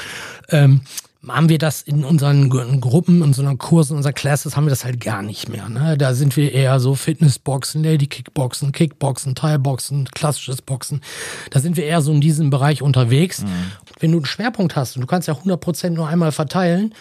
[0.49, 0.81] ähm,
[1.27, 4.71] haben wir das in unseren Gru- Gruppen, in unseren Kursen, in unseren Classes, haben wir
[4.71, 5.69] das halt gar nicht mehr.
[5.69, 5.97] Ne?
[5.97, 10.99] Da sind wir eher so Fitnessboxen, Lady Kickboxen, Kickboxen, Thai-Boxen, klassisches Boxen.
[11.49, 13.45] Da sind wir eher so in diesem Bereich unterwegs.
[14.03, 16.93] Wenn du einen Schwerpunkt hast und du kannst ja 100% nur einmal verteilen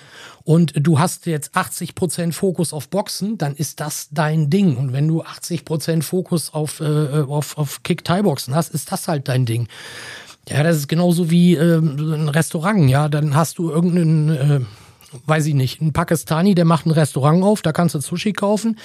[0.44, 4.76] und du hast jetzt 80% Fokus auf Boxen, dann ist das dein Ding.
[4.76, 9.46] Und wenn du 80% Fokus auf, äh, auf, auf Kick-Thai-Boxen hast, ist das halt dein
[9.46, 9.66] Ding.
[10.48, 13.08] Ja, das ist genauso wie ähm, ein Restaurant, ja.
[13.08, 14.60] Dann hast du irgendeinen, äh,
[15.26, 18.78] weiß ich nicht, einen Pakistani, der macht ein Restaurant auf, da kannst du Sushi kaufen,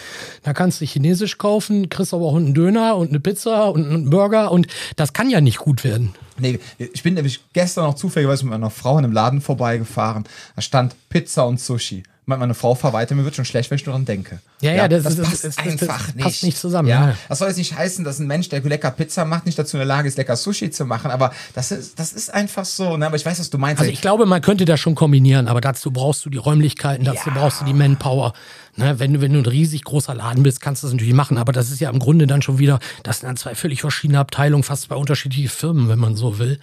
[0.43, 4.09] da kannst du Chinesisch kaufen, kriegst aber auch einen Döner und eine Pizza und einen
[4.09, 6.13] Burger und das kann ja nicht gut werden.
[6.39, 10.25] Nee, ich bin nämlich gestern noch zufälligerweise mit meiner Frau in einem Laden vorbeigefahren.
[10.55, 12.03] Da stand Pizza und Sushi.
[12.29, 14.39] Meine Frau verweite, mir wird schon schlecht, wenn ich nur daran denke.
[14.59, 16.23] Ja, ja, das, das, ist- passt das- das- einfach das nicht.
[16.25, 17.09] passt nicht zusammen, Ja.
[17.11, 17.15] ja.
[17.29, 19.79] Das soll jetzt nicht heißen, dass ein Mensch, der lecker Pizza macht, nicht dazu in
[19.79, 21.09] der Lage ist, lecker Sushi zu machen.
[21.09, 22.97] Aber das ist, das ist einfach so.
[22.97, 23.05] Ne?
[23.07, 23.79] Aber ich weiß, was du meinst.
[23.79, 27.29] Also ich glaube, man könnte das schon kombinieren, aber dazu brauchst du die Räumlichkeiten, dazu
[27.29, 27.33] Ja.
[27.33, 28.33] brauchst du die Manpower.
[28.79, 31.39] Ne, wenn, du, wenn du ein riesig großer Laden bist, kannst du das natürlich machen,
[31.39, 34.19] aber das ist ja im Grunde dann schon wieder, das sind dann zwei völlig verschiedene
[34.19, 36.59] Abteilungen, fast zwei unterschiedliche Firmen, wenn man so will.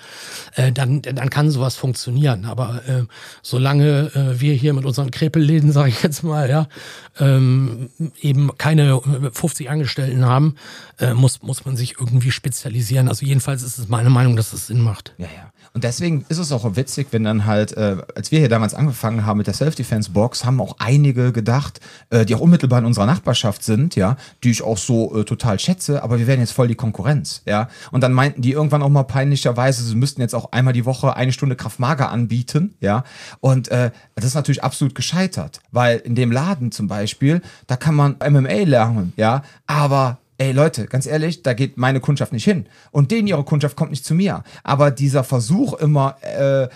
[0.55, 2.45] Äh, dann, dann kann sowas funktionieren.
[2.45, 3.03] Aber äh,
[3.43, 6.69] solange äh, wir hier mit unseren Krepelläden, sage ich jetzt mal, ja,
[7.19, 7.91] ähm,
[8.21, 9.01] eben keine
[9.33, 10.55] 50 Angestellten haben,
[11.01, 13.09] äh, muss, muss man sich irgendwie spezialisieren.
[13.09, 15.15] Also jedenfalls ist es meine Meinung, dass es Sinn macht.
[15.19, 15.54] Ja, ja.
[15.75, 19.27] Und deswegen ist es auch witzig, wenn dann halt, äh, als wir hier damals angefangen
[19.27, 23.64] haben mit der Self-Defense-Box, haben auch einige gedacht, äh, die auch unmittelbar in unserer Nachbarschaft
[23.64, 26.77] sind, ja, die ich auch so äh, total schätze, aber wir werden jetzt voll die
[26.77, 27.68] Konkurrenz, ja.
[27.91, 31.16] Und dann meinten die irgendwann auch mal peinlicherweise, sie müssten jetzt auch einmal die Woche
[31.16, 33.03] eine Stunde Kraftmager anbieten, ja.
[33.41, 37.97] Und äh, das ist natürlich absolut gescheitert, weil in dem Laden zum Beispiel, da kann
[37.97, 42.66] man MMA lernen, ja, aber Ey Leute, ganz ehrlich, da geht meine Kundschaft nicht hin.
[42.91, 44.43] Und denen ihre Kundschaft kommt nicht zu mir.
[44.64, 46.68] Aber dieser Versuch immer, äh,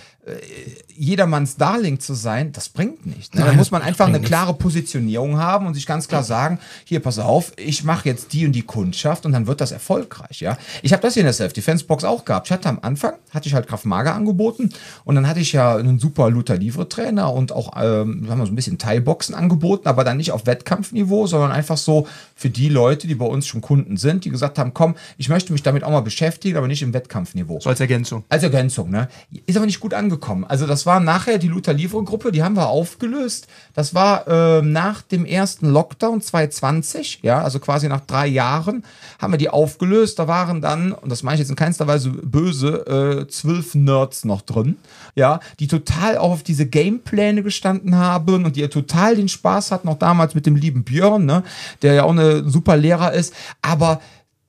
[0.99, 3.35] jedermanns Darling zu sein, das bringt nicht.
[3.35, 3.45] Ne?
[3.45, 7.19] Da muss man einfach eine klare Positionierung haben und sich ganz klar sagen, hier, pass
[7.19, 10.41] auf, ich mache jetzt die und die Kundschaft und dann wird das erfolgreich.
[10.41, 12.49] Ja, Ich habe das hier in der Self-Defense-Box auch gehabt.
[12.49, 14.71] Ich hatte am Anfang, hatte ich halt Kraft Mager angeboten
[15.05, 18.53] und dann hatte ich ja einen super Luther Livre-Trainer und auch, ähm, sagen wir so
[18.53, 23.07] ein bisschen Thai-Boxen angeboten, aber dann nicht auf Wettkampfniveau, sondern einfach so für die Leute,
[23.07, 25.91] die bei uns schon Kunden sind, die gesagt haben, komm, ich möchte mich damit auch
[25.91, 27.61] mal beschäftigen, aber nicht im Wettkampfniveau.
[27.61, 28.25] So als Ergänzung.
[28.29, 29.09] Als Ergänzung, ne?
[29.47, 30.18] Ist aber nicht gut angekommen.
[30.45, 33.47] Also das war nachher die Luther Livre Gruppe, die haben wir aufgelöst.
[33.75, 38.85] Das war ähm, nach dem ersten Lockdown 2020, ja, also quasi nach drei Jahren
[39.21, 40.19] haben wir die aufgelöst.
[40.19, 44.25] Da waren dann, und das meine ich jetzt in keinster Weise böse, äh, zwölf Nerds
[44.25, 44.77] noch drin,
[45.15, 49.89] ja, die total auch auf diese Gamepläne gestanden haben und die total den Spaß hatten,
[49.89, 51.43] auch damals mit dem lieben Björn, ne,
[51.83, 53.35] der ja auch eine super Lehrer ist.
[53.63, 54.01] Aber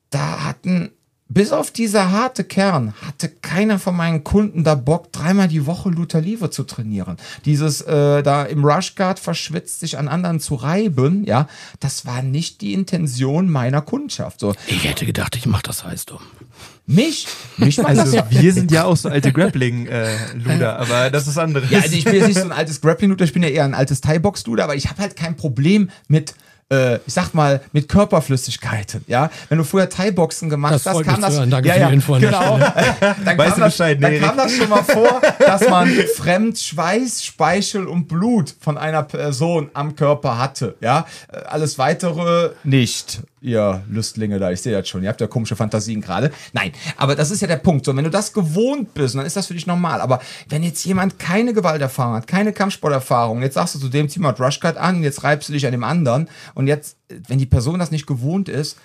[0.09, 0.91] da hatten
[1.29, 5.89] bis auf dieser harte Kern hatte keiner von meinen Kunden da Bock, dreimal die Woche
[5.89, 7.17] Luther Livre zu trainieren.
[7.45, 11.47] Dieses äh, da im Rushguard verschwitzt sich an anderen zu reiben, ja,
[11.79, 14.39] das war nicht die Intention meiner Kundschaft.
[14.39, 16.19] So Ich hätte gedacht, ich mache das heißt um.
[16.87, 17.27] mich,
[17.57, 21.69] mich Also wir sind ja auch so alte Grappling-Luder, aber das ist anderes.
[21.69, 23.75] Ja, also ich bin jetzt nicht so ein altes Grappling-Luder, ich bin ja eher ein
[23.75, 26.33] altes Thai-Box-Luder, aber ich habe halt kein Problem mit
[26.71, 29.29] äh, ich sag mal, mit Körperflüssigkeiten, ja.
[29.49, 31.49] Wenn du früher Thai-Boxen gemacht Das hast, kam das, hören.
[31.49, 32.59] Danke ja, für die Info genau.
[33.25, 37.23] dann Weißt kam das, Bescheid, dann kam das schon mal vor, dass man fremd Schweiß,
[37.23, 41.05] Speichel und Blut von einer Person am Körper hatte, ja.
[41.31, 44.51] Äh, Alles weitere nicht, ihr Lüstlinge da.
[44.51, 45.03] Ich sehe das schon.
[45.03, 46.31] Ihr habt ja komische Fantasien gerade.
[46.53, 47.85] Nein, aber das ist ja der Punkt.
[47.85, 50.01] So, wenn du das gewohnt bist, dann ist das für dich normal.
[50.01, 50.19] Aber
[50.49, 54.33] wenn jetzt jemand keine Gewalterfahrung hat, keine Kampfsporterfahrung, jetzt sagst du zu dem, zieh mal
[54.33, 57.91] Rushguard an, jetzt reibst du dich an dem anderen und jetzt, wenn die Person das
[57.91, 58.77] nicht gewohnt ist,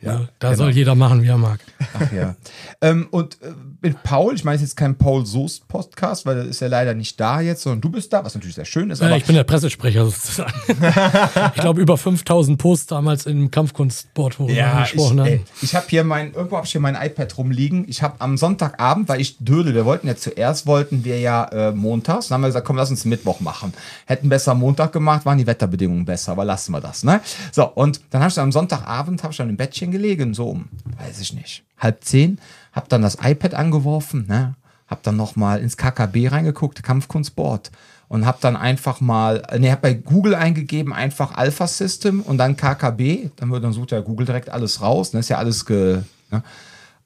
[0.00, 1.60] Ja, da soll jeder machen, wie er mag.
[1.94, 2.36] Ach ja.
[2.80, 6.60] ähm, und äh, mit Paul, ich meine jetzt kein Paul Soest Podcast, weil er ist
[6.60, 9.02] ja leider nicht da jetzt, sondern du bist da, was natürlich sehr schön ist.
[9.02, 10.52] Aber ich bin der Pressesprecher sozusagen.
[11.54, 15.44] ich glaube, über 5000 Posts damals im Kampfkunstsport, wo wir ja, ich, gesprochen ey, haben.
[15.62, 17.86] ich habe hier mein, irgendwo habe ich hier mein iPad rumliegen.
[17.88, 21.72] Ich habe am Sonntagabend, weil ich dödel, wir wollten ja zuerst, wollten wir ja äh,
[21.72, 23.72] montags, dann haben wir gesagt, komm, lass uns Mittwoch machen.
[24.06, 27.20] Hätten besser Montag gemacht, waren die Wetterbedingungen besser, aber lassen wir das, ne?
[27.52, 30.50] So, und dann habe ich dann am Sonntagabend, habe ich dann im Bettchen gelegen, so
[30.50, 30.68] um,
[30.98, 32.38] weiß ich nicht, halb zehn,
[32.72, 34.54] habe dann das iPad angeworfen, ne?
[34.86, 37.72] Hab dann noch mal ins KKB reingeguckt, Kampfkunstsport
[38.06, 42.56] und hab dann einfach mal, ne, hab bei Google eingegeben einfach Alpha System und dann
[42.56, 46.02] KKB, dann wird dann sucht ja Google direkt alles raus, dann ist ja alles ge,
[46.30, 46.44] ne?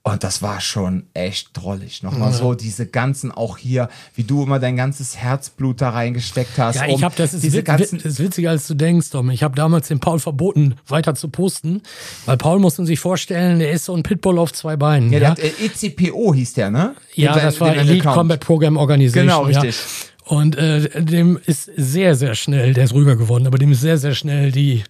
[0.05, 2.03] Und das war schon echt drollig.
[2.03, 6.77] Nochmal so diese ganzen, auch hier, wie du immer dein ganzes Herzblut da reingesteckt hast.
[6.77, 9.29] Ja, um ich habe das ist, diese wit- ganzen, ist witziger als du denkst, Dom.
[9.29, 11.83] Ich habe damals den Paul verboten, weiter zu posten,
[12.25, 15.13] weil Paul muss man sich vorstellen, der ist so ein Pitbull auf zwei Beinen.
[15.13, 16.95] ja, Ja, der hat, äh, ECPO hieß der, ne?
[17.15, 18.17] ja sein- das war Elite Account.
[18.17, 19.27] Combat Program Organization.
[19.27, 19.77] Genau, richtig.
[19.77, 20.37] Ja.
[20.37, 23.99] Und äh, dem ist sehr, sehr schnell, der ist ruhiger geworden, aber dem ist sehr,
[23.99, 24.85] sehr schnell die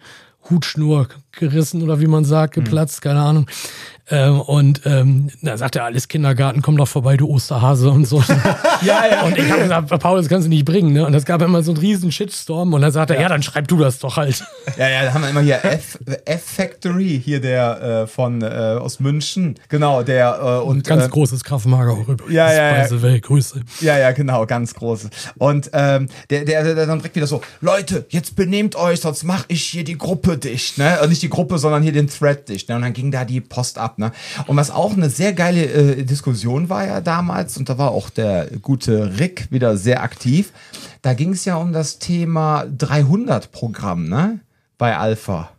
[0.51, 1.09] Hutschnur
[1.39, 2.65] gerissen oder wie man sagt, Hm.
[2.65, 3.47] geplatzt, keine Ahnung.
[4.11, 8.23] Ähm, und ähm, da sagt er, alles Kindergarten, komm doch vorbei, du Osterhase und so.
[8.81, 9.23] Ja, ja.
[9.25, 10.93] Und ich habe gesagt, Paul, das kannst du nicht bringen.
[10.93, 11.05] Ne?
[11.05, 12.73] Und es gab immer so einen riesen Shitstorm.
[12.73, 14.45] Und dann sagt er, ja, dann schreib du das doch halt.
[14.79, 18.47] Ja, ja, da haben wir immer hier F, F Factory, hier der äh, von äh,
[18.47, 19.57] aus München.
[19.69, 22.33] Genau, der äh, und Ganz äh, großes Kraftmager auch übrigens.
[22.33, 23.03] Ja, ja, ja.
[23.03, 23.63] Way, Grüße.
[23.81, 25.11] Ja, ja, genau, ganz große.
[25.39, 29.45] Und ähm, der, der, der dann direkt wieder so, Leute, jetzt benehmt euch, sonst mach
[29.49, 30.99] ich hier die Gruppe dicht, ne?
[30.99, 32.69] Also nicht die Gruppe, sondern hier den Thread dicht.
[32.69, 32.77] Ne?
[32.77, 34.13] Und dann ging da die Post ab, ne?
[34.47, 38.11] Und was auch eine sehr geile äh, Diskussion war ja damals, und da war auch
[38.11, 40.53] der gute Rick wieder sehr aktiv,
[41.03, 44.41] da ging es ja um das Thema 300-Programm, ne?
[44.79, 45.51] Bei Alpha.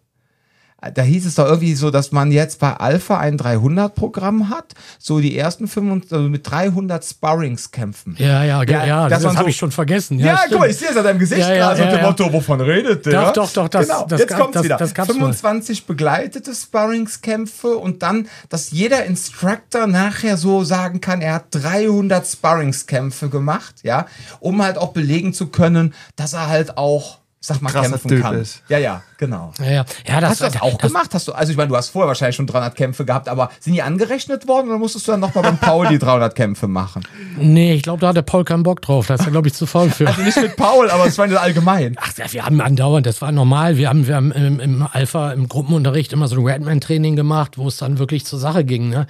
[0.95, 5.19] Da hieß es doch irgendwie so, dass man jetzt bei Alpha ein 300-Programm hat, so
[5.19, 8.15] die ersten 25, also mit 300 Sparringskämpfen.
[8.17, 10.19] Ja, ja, ja, ja dass das man habe so- ich schon vergessen.
[10.19, 10.51] Ja, stimmt.
[10.51, 12.05] guck mal, ich sehe es an deinem Gesicht Ja, ja, gerade, so ja, dem ja.
[12.05, 13.11] Motto, wovon redet der?
[13.25, 14.05] Doch, doch, doch, das- genau.
[14.07, 14.77] das jetzt gab- kommt's das- wieder.
[14.77, 15.13] das gab's mal.
[15.15, 22.25] 25 begleitete Sparringskämpfe und dann, dass jeder Instructor nachher so sagen kann, er hat 300
[22.27, 24.05] Sparringskämpfe gemacht, ja,
[24.39, 28.21] um halt auch belegen zu können, dass er halt auch, sag mal, Krasser kämpfen Typ
[28.21, 28.35] kann.
[28.35, 28.61] ist.
[28.67, 29.53] Ja, ja, genau.
[29.59, 29.85] Ja, ja.
[30.05, 31.13] ja das, Hast du das auch gemacht?
[31.13, 33.73] Hast du, also ich meine, du hast vorher wahrscheinlich schon 300 Kämpfe gehabt, aber sind
[33.73, 37.03] die angerechnet worden oder musstest du dann nochmal beim Paul die 300 Kämpfe machen?
[37.37, 39.07] Nee, ich glaube, da hat der Paul keinen Bock drauf.
[39.07, 40.07] Da ist er, glaube ich, zu faul für.
[40.07, 41.95] Also nicht mit Paul, aber es war nur allgemein.
[41.99, 43.77] Ach, ja, wir haben andauernd, das war normal.
[43.77, 47.67] Wir haben, wir haben im, im Alpha, im Gruppenunterricht immer so ein Redman-Training gemacht, wo
[47.67, 48.89] es dann wirklich zur Sache ging.
[48.89, 49.07] Ne?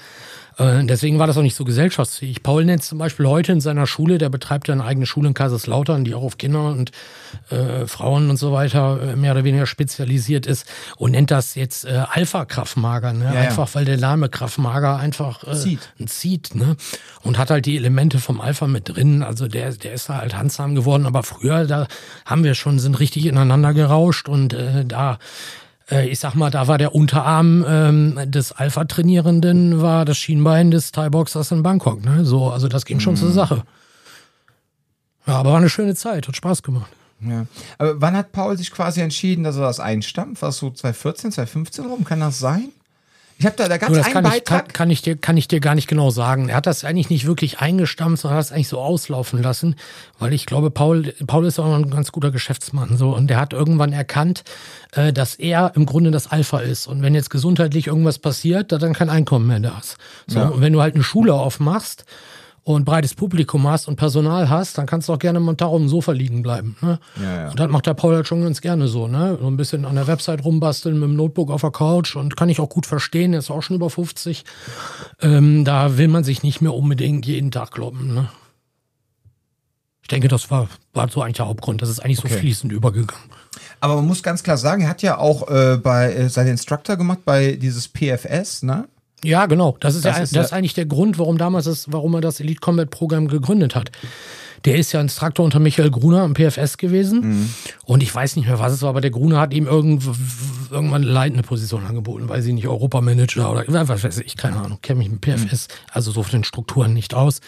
[0.59, 2.43] Äh, Deswegen war das auch nicht so gesellschaftsfähig.
[2.43, 5.33] Paul nennt zum Beispiel heute in seiner Schule, der betreibt ja eine eigene Schule in
[5.33, 6.91] Kaiserslautern, die auch auf Kinder und
[7.49, 11.85] äh, Frauen und so weiter äh, mehr oder weniger spezialisiert ist und nennt das jetzt
[11.85, 13.13] äh, Alpha-Kraftmager.
[13.13, 13.25] Ne?
[13.25, 13.39] Ja, ja.
[13.41, 15.79] einfach, weil der Name Kraftmager einfach äh, Zieht.
[16.05, 16.75] zieht, ne?
[17.21, 19.23] Und hat halt die Elemente vom Alpha mit drin.
[19.23, 21.05] Also der, der ist da halt handsam geworden.
[21.05, 21.87] Aber früher, da
[22.25, 25.19] haben wir schon, sind richtig ineinander gerauscht und äh, da,
[25.91, 30.91] äh, ich sag mal, da war der Unterarm ähm, des Alpha-Trainierenden, war das Schienbein des
[30.91, 32.25] Thai-Boxers in Bangkok, ne?
[32.25, 33.63] So, also das ging schon zur Sache.
[35.25, 36.91] Ja, aber war eine schöne Zeit, hat Spaß gemacht.
[37.21, 37.45] Ja.
[37.77, 40.41] Aber wann hat Paul sich quasi entschieden, dass er das einstampft?
[40.41, 42.03] War es so 2014, 2015 rum?
[42.05, 42.69] Kann das sein?
[43.39, 44.73] Ich habe da, da gab Du, es das einen kann ich, kann, Beitrag.
[44.73, 46.49] kann, ich dir, kann ich dir gar nicht genau sagen.
[46.49, 49.75] Er hat das eigentlich nicht wirklich eingestampft, sondern hat es eigentlich so auslaufen lassen,
[50.19, 53.53] weil ich glaube, Paul, Paul ist auch ein ganz guter Geschäftsmann so und der hat
[53.53, 54.43] irgendwann erkannt,
[54.91, 58.77] äh, dass er im Grunde das Alpha ist und wenn jetzt gesundheitlich irgendwas passiert, da
[58.77, 59.95] dann kein Einkommen mehr da ist.
[60.27, 62.03] So, und wenn du halt eine Schule aufmachst
[62.75, 65.69] und breites Publikum hast und Personal hast, dann kannst du auch gerne mal einen Tag
[65.69, 66.75] auf dem Sofa liegen bleiben.
[66.81, 66.99] Ne?
[67.21, 67.49] Ja, ja.
[67.49, 69.37] Und das macht der Paul halt schon ganz gerne so, ne?
[69.39, 72.49] So ein bisschen an der Website rumbasteln mit dem Notebook auf der Couch und kann
[72.49, 74.45] ich auch gut verstehen, er ist auch schon über 50.
[75.21, 78.29] Ähm, da will man sich nicht mehr unbedingt jeden Tag kloppen, ne?
[80.01, 81.83] Ich denke, das war, war so eigentlich der Hauptgrund.
[81.83, 82.39] Das ist eigentlich so Okay.
[82.39, 83.29] fließend übergegangen.
[83.79, 86.97] Aber man muss ganz klar sagen, er hat ja auch äh, bei äh, seinen Instructor
[86.97, 88.87] gemacht bei dieses PFS, ne?
[89.23, 89.77] Ja, genau.
[89.79, 92.21] Das ist, Das ja, ist das ist eigentlich der Grund, warum damals das, warum er
[92.21, 93.91] das Elite Combat Programm gegründet hat.
[94.65, 97.21] Der ist ja Instruktor unter Michael Gruner am PFS gewesen.
[97.21, 97.49] Mhm.
[97.85, 100.03] Und ich weiß nicht mehr, was es war, aber der Gruner hat ihm irgend,
[100.69, 104.79] irgendwann eine leitende Position angeboten, weiß ich nicht, Europamanager oder was weiß ich, keine Ahnung,
[104.81, 107.39] kenne mich mit PFS, also so von den Strukturen nicht aus.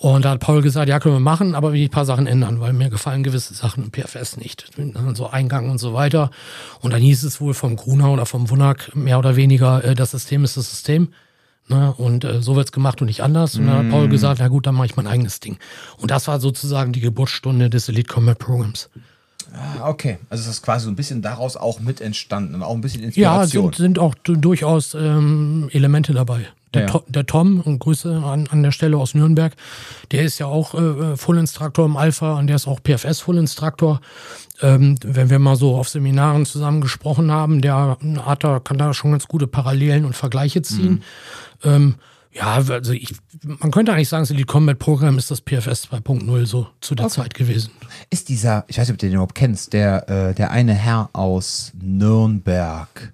[0.00, 2.60] Und da hat Paul gesagt, ja, können wir machen, aber wir ein paar Sachen ändern,
[2.60, 4.70] weil mir gefallen gewisse Sachen im PFS nicht.
[5.14, 6.30] So Eingang und so weiter.
[6.80, 10.12] Und dann hieß es wohl vom Gruner oder vom Wunak mehr oder weniger, äh, das
[10.12, 11.08] System ist das System.
[11.66, 11.92] Ne?
[11.96, 13.56] Und äh, so wird's gemacht und nicht anders.
[13.56, 15.58] Und dann hat Paul gesagt, na gut, dann mache ich mein eigenes Ding.
[15.96, 18.88] Und das war sozusagen die Geburtsstunde des Elite Combat Programs.
[19.52, 20.18] Ah, okay.
[20.30, 23.00] Also es ist quasi so ein bisschen daraus auch mit entstanden und auch ein bisschen
[23.02, 23.64] Ja, Inspiration.
[23.72, 26.46] sind, sind auch du- durchaus ähm, Elemente dabei.
[26.74, 27.02] Der, Ja.
[27.08, 29.54] Der Tom, und Grüße an, an der Stelle aus Nürnberg,
[30.12, 34.00] der ist ja auch äh, Full-Instruktor im Alpha und der ist auch PFS-Full-Instruktor.
[34.60, 38.92] Ähm, wenn wir mal so auf Seminaren zusammen gesprochen haben, der hat da, kann da
[38.92, 41.02] schon ganz gute Parallelen und Vergleiche ziehen.
[41.62, 41.94] Ähm,
[42.32, 46.46] ja, also ich, man könnte eigentlich sagen, das Elite Combat Programm ist das PFS 2.0
[46.46, 47.70] so zu der Zeit gewesen.
[48.10, 51.10] ist dieser, ich weiß nicht, ob du den überhaupt kennst, der, äh, der eine Herr
[51.14, 53.12] aus Nürnberg,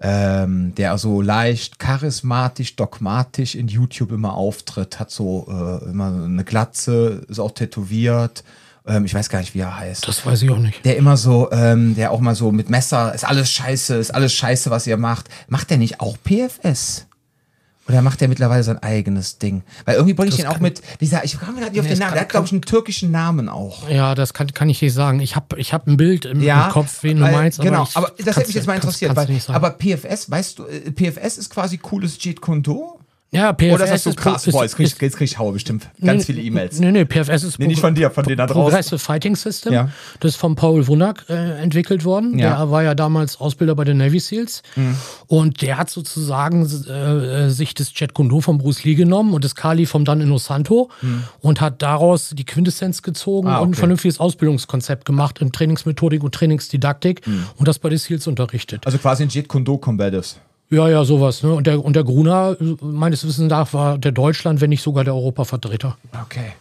[0.00, 6.44] ähm, der so leicht charismatisch, dogmatisch in YouTube immer auftritt, hat so äh, immer eine
[6.44, 8.42] Glatze, ist auch tätowiert.
[8.86, 10.08] Ähm, ich weiß gar nicht, wie er heißt.
[10.08, 10.84] Das weiß ich auch nicht.
[10.84, 14.32] der immer so, ähm, der auch mal so mit Messer, ist alles scheiße, ist alles
[14.32, 15.28] scheiße, was ihr macht.
[15.48, 17.06] Macht der nicht auch PFS?
[17.90, 19.62] Oder macht der mittlerweile sein eigenes Ding?
[19.84, 21.98] Weil irgendwie bringe ich den auch mit, dieser, ich komme gerade nicht auf Nee, den
[21.98, 23.88] Namen, der hat, glaube ich, einen türkischen Namen auch.
[23.88, 25.20] Ja, das kann, kann ich nicht sagen.
[25.20, 27.60] Ich habe ich hab ein Bild im, Ja, im Kopf, wen du weil- meinst.
[27.60, 29.14] Genau, ich aber das hätte mich jetzt mal interessiert.
[29.14, 32.99] kannst du Weil, aber PFS, weißt du, äh, PFS ist quasi cooles Jeet Kune-Do?
[33.32, 34.46] Ja, PFS Oder ist das so ist- krass?
[34.46, 35.88] ist- Boah, jetzt krieg ich, jetzt krieg ich Hauer bestimmt.
[36.04, 36.80] Ganz viele E-Mails.
[36.80, 38.62] Nee, nee, PFS ist Nee, nicht von dir, von denen da draußen.
[38.62, 39.72] Progressive Fighting System.
[39.72, 39.88] Ja.
[40.18, 42.38] Das ist von Paul Wunak äh, entwickelt worden.
[42.38, 42.50] Ja.
[42.50, 42.56] Mhm.
[42.58, 44.62] Der war ja damals Ausbilder bei den Navy SEALs.
[45.28, 46.92] Und der hat sozusagen äh,
[47.46, 50.90] äh, sich das Jet Kundo von Bruce Lee genommen und das Kali vom Dan Inosanto
[51.40, 53.54] und hat daraus die Quintessenz gezogen Mhm.
[53.54, 53.78] Ah, und ein okay.
[53.80, 57.44] vernünftiges Ausbildungskonzept gemacht in Trainingsmethodik und Trainingsdidaktik Mhm.
[57.56, 58.84] und das bei den SEALs unterrichtet.
[58.86, 60.38] Also quasi ein Jeet Kune-Do Combatives.
[60.70, 61.42] Ja, ja, sowas.
[61.42, 61.52] Ne?
[61.52, 65.14] Und, der, und der Gruner, meines Wissens nach, war der Deutschland, wenn nicht sogar der
[65.14, 65.96] Europavertreter.
[66.22, 66.52] Okay.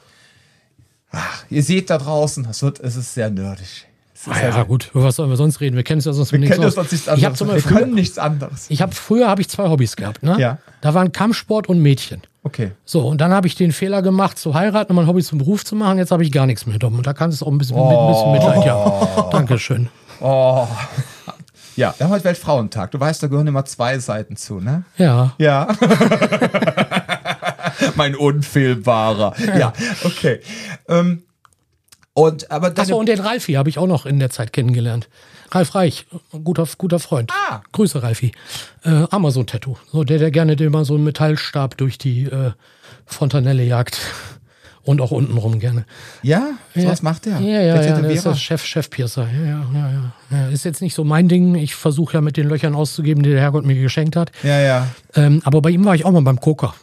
[1.12, 3.86] Ach, ihr seht da draußen, es, wird, es ist sehr nerdig.
[4.28, 5.78] Ah, ja, gut, über was sollen wir sonst reden?
[5.78, 7.40] Wir kennen es ja sonst Wir nichts kennen sonst nichts anderes.
[7.40, 8.66] Wir Beispiel können nichts anderes.
[8.70, 10.38] Ich habe früher habe ich zwei Hobbys gehabt, ne?
[10.38, 10.58] Ja.
[10.82, 12.22] Da waren Kampfsport und Mädchen.
[12.44, 12.72] Okay.
[12.84, 15.64] So, und dann habe ich den Fehler gemacht, zu heiraten und mein Hobby zum Beruf
[15.64, 16.00] zu machen.
[16.00, 16.78] Jetzt habe ich gar nichts mehr.
[16.84, 19.30] Und da kann es auch ein bisschen, mit, ein bisschen Mitleid, ja.
[19.32, 19.88] Dankeschön.
[20.20, 20.68] Oh.
[21.80, 22.92] Ja, wir haben heute Weltfrauentag.
[22.92, 24.84] Du weißt, da gehören immer zwei Seiten zu, ne?
[24.98, 25.34] Ja.
[25.38, 25.66] Ja.
[27.96, 29.34] mein Unfehlbarer.
[29.58, 29.72] Ja,
[30.04, 30.42] okay.
[30.90, 31.24] Ähm,
[32.12, 35.08] und aber Achso, und den Ralfi habe ich auch noch in der Zeit kennengelernt.
[35.52, 36.06] Ralf Reich,
[36.44, 37.32] guter, guter Freund.
[37.32, 37.62] Ah.
[37.72, 38.34] Grüße, Ralfi.
[38.84, 39.78] Äh, Amazon-Tattoo.
[39.90, 42.52] So, der, der gerne den mal so einen Metallstab durch die äh,
[43.06, 44.02] Fontanelle jagt.
[44.90, 45.86] Und auch untenrum gerne.
[46.24, 47.40] ja, sowas macht der.
[47.40, 49.28] Ja, ja, Der ja, das ist das Chef, Chef-Piercer.
[49.32, 49.90] Ja, ja, ja,
[50.32, 50.48] ja, ja.
[50.50, 51.54] Ist jetzt nicht so mein Ding.
[51.56, 54.32] Ich versuche ja mit den Löchern auszugeben, die der Herrgott mir geschenkt hat.
[54.44, 54.88] ja, ja.
[55.16, 56.74] Ähm, aber bei ihm war ich auch mal beim Coca.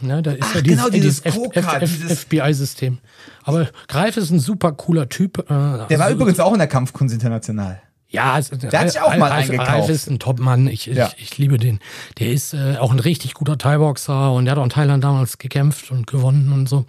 [0.00, 2.98] Ne, da ist Ach, ja dieses, genau, dieses dieses- FBI-System.
[3.42, 5.38] Aber Greif ist ein super cooler Typ.
[5.38, 5.44] Äh,
[5.88, 7.80] Der war übrigens auch in der Kampfkunst international.
[8.10, 9.68] Ja, Der hat sich auch mal eingekauft.
[9.70, 10.66] Ralf ist ein Topmann.
[10.66, 11.08] Ich, Ja.
[11.18, 11.78] ich, ich liebe den.
[12.18, 15.36] Der ist äh, auch ein richtig guter Thai-Boxer und der hat auch in Thailand damals
[15.36, 16.86] gekämpft und gewonnen und so.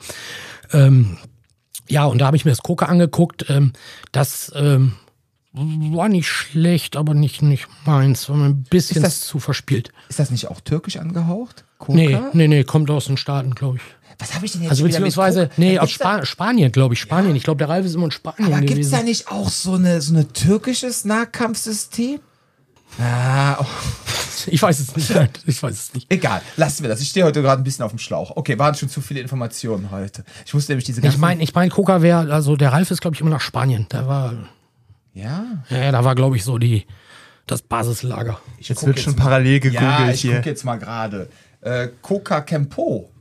[0.71, 1.17] Ähm,
[1.89, 3.45] ja, und da habe ich mir das Coca angeguckt.
[3.49, 3.73] Ähm,
[4.13, 4.93] das ähm,
[5.51, 8.29] war nicht schlecht, aber nicht, nicht meins.
[8.29, 9.91] War mir ein bisschen das- zu verspielt.
[10.07, 11.65] Ist das nicht auch türkisch angehaucht?
[11.79, 11.93] Coca?
[11.97, 13.83] Nee, nee, nee, kommt aus den Staaten, glaube ich.
[14.19, 16.99] Was habe ich denn jetzt Also beziehungsweise, nee, aus gibt's da- Spa Spanien, glaube ich.
[16.99, 17.35] Spanien.
[17.35, 19.73] Ich glaube, der Ralf ist immer in Spanien Aber gibt es da nicht auch so
[19.75, 22.19] eine so eine türkisches Nahkampfsystem?
[22.99, 23.65] Ah, oh,
[24.47, 25.09] Ich weiß es nicht.
[25.45, 26.11] Ich weiß es nicht.
[26.11, 26.99] egal, lassen wir das.
[27.01, 28.35] Ich stehe heute gerade ein bisschen auf dem Schlauch.
[28.35, 30.23] Okay, waren schon zu viele Informationen heute.
[30.45, 31.21] Ich wusste nämlich diese Ich ganzen...
[31.21, 33.85] meine, ich mein, Coca wäre, also der Ralf ist, glaube ich, immer nach Spanien.
[33.89, 34.33] Da war,
[35.13, 36.85] ja, ja, da war, glaube ich, so die,
[37.47, 38.39] das Basislager.
[38.57, 40.37] ich Jetzt wird schon mal- parallel gegoogelt Ja, ich hier.
[40.37, 41.29] gucke jetzt mal gerade.
[41.61, 43.11] Äh, Coca Kempo.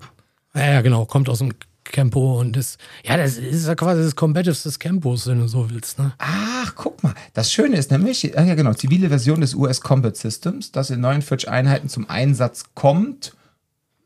[0.58, 1.52] Ja, genau, kommt aus dem
[1.84, 5.70] Campo und ist, ja, das ist ja quasi das Combatives des Campos, wenn du so
[5.70, 6.12] willst, ne?
[6.18, 7.14] Ach, guck mal.
[7.32, 11.00] Das Schöne ist nämlich, ah ja genau, zivile Version des US Combat Systems, das in
[11.00, 13.34] 49 Einheiten zum Einsatz kommt.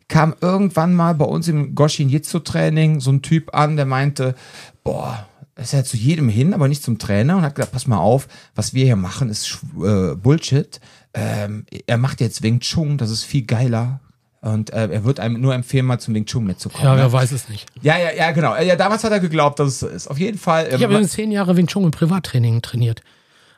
[0.09, 4.35] kam irgendwann mal bei uns im Goshin Jitsu Training so ein Typ an, der meinte,
[4.85, 7.99] boah, ist ja zu jedem hin, aber nicht zum Trainer und hat gesagt, pass mal
[7.99, 10.81] auf, was wir hier machen, ist äh, Bullshit.
[11.13, 14.01] Ähm, er macht jetzt Wing Chun, das ist viel geiler.
[14.43, 16.85] Und äh, er wird einem nur empfehlen, mal zum Wing Chun mitzukommen.
[16.85, 17.03] Ja, ne?
[17.03, 17.67] wer weiß es nicht.
[17.83, 18.57] Ja, ja, ja, genau.
[18.57, 20.07] Ja, damals hat er geglaubt, dass es so ist.
[20.09, 20.67] Auf jeden Fall.
[20.67, 23.03] äh, Ich habe zehn Jahre Wing Chun im Privattraining trainiert.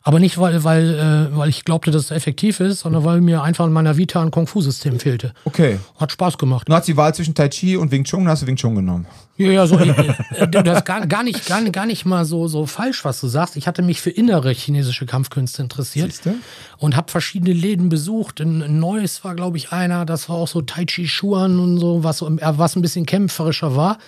[0.05, 3.43] Aber nicht, weil, weil, äh, weil ich glaubte, dass es effektiv ist, sondern weil mir
[3.43, 5.33] einfach in meiner Vita ein Kung-Fu-System fehlte.
[5.45, 5.79] okay.
[5.99, 6.69] Hat Spaß gemacht.
[6.69, 9.07] Du hast die Wahl zwischen Tai Chi und Wing Chun, hast du Wing Chun genommen.
[9.37, 9.91] Ja, ja, so, äh,
[10.37, 13.29] äh, das ist gar, gar, nicht, gar, gar nicht mal so, so falsch, was du
[13.29, 13.57] sagst.
[13.57, 16.35] Ich hatte mich für innere chinesische Kampfkünste interessiert Siehste?
[16.79, 18.41] und habe verschiedene Läden besucht.
[18.41, 21.79] In, in Neuss war, glaube ich, einer, das war auch so Tai Chi Chuan und
[21.79, 23.99] so, was, äh, was ein bisschen kämpferischer war,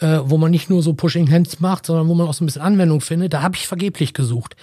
[0.00, 2.46] äh, wo man nicht nur so Pushing Hands macht, sondern wo man auch so ein
[2.46, 3.34] bisschen Anwendung findet.
[3.34, 4.56] Da habe ich vergeblich gesucht.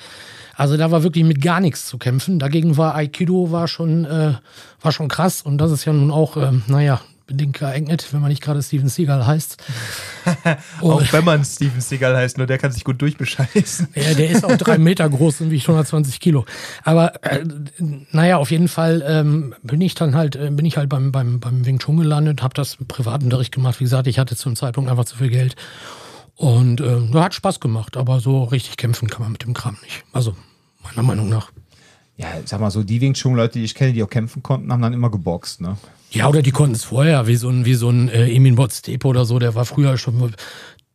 [0.56, 2.40] Also da war wirklich mit gar nichts zu kämpfen.
[2.40, 4.34] Dagegen war Aikido war schon, äh,
[4.82, 8.30] war schon krass und das ist ja nun auch, ähm, naja, bedingt geeignet, wenn man
[8.30, 9.58] nicht gerade Steven Seagal heißt.
[10.82, 13.88] Auch wenn man Steven Seagal heißt, nur der kann sich gut durchbescheißen.
[13.96, 16.46] Ja, der ist auch drei Meter groß und wiegt 120 Kilo.
[16.84, 17.44] Aber äh,
[18.12, 21.40] naja, auf jeden Fall ähm, bin ich dann halt, äh, bin ich halt beim, beim,
[21.40, 23.80] beim Wing Chun gelandet, habe das im Privatunterricht gemacht.
[23.80, 25.56] Wie gesagt, ich hatte zum Zeitpunkt einfach zu viel Geld.
[26.42, 30.04] Und äh, hat Spaß gemacht, aber so richtig kämpfen kann man mit dem Kram nicht.
[30.12, 30.36] Also,
[30.84, 31.52] meiner Meinung nach.
[32.18, 34.82] Ja, sag mal so, die Wing Chun-Leute, die ich kenne, die auch kämpfen konnten, haben
[34.82, 35.78] dann immer geboxt, ne?
[36.10, 39.10] Ja, oder die konnten es vorher, wie so ein, wie so ein äh, Emin Botstepo
[39.10, 40.34] oder so, der war früher schon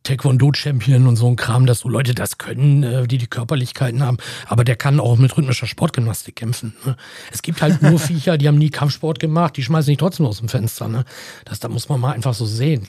[0.03, 4.17] Taekwondo-Champion und so ein Kram, dass so Leute das können, äh, die die Körperlichkeiten haben.
[4.47, 6.75] Aber der kann auch mit rhythmischer Sportgymnastik kämpfen.
[6.85, 6.97] Ne?
[7.31, 10.39] Es gibt halt nur Viecher, die haben nie Kampfsport gemacht, die schmeißen sich trotzdem aus
[10.39, 10.89] dem Fenster.
[10.89, 11.05] Ne?
[11.45, 12.85] Das, da muss man mal einfach so sehen.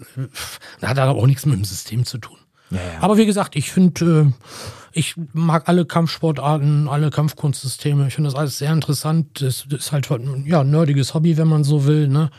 [0.81, 2.37] Da hat er auch nichts mit dem System zu tun.
[2.71, 2.83] Ja, ja.
[3.01, 4.59] Aber wie gesagt, ich finde, äh,
[4.93, 8.09] ich mag alle Kampfsportarten, alle Kampfkunstsysteme.
[8.09, 9.43] Ich finde das alles sehr interessant.
[9.43, 12.09] Das, das ist halt ein ja, nerdiges Hobby, wenn man so will.
[12.09, 12.31] Ne?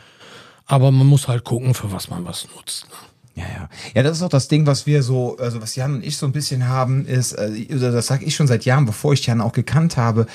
[0.66, 2.86] Aber man muss halt gucken, für was man was nutzt.
[2.88, 3.10] Ne?
[3.40, 3.68] Ja, ja.
[3.94, 6.26] Ja, das ist auch das Ding, was wir so, also was Jan und ich so
[6.26, 9.52] ein bisschen haben, ist, oder das sage ich schon seit Jahren, bevor ich Jan auch
[9.52, 10.26] gekannt habe.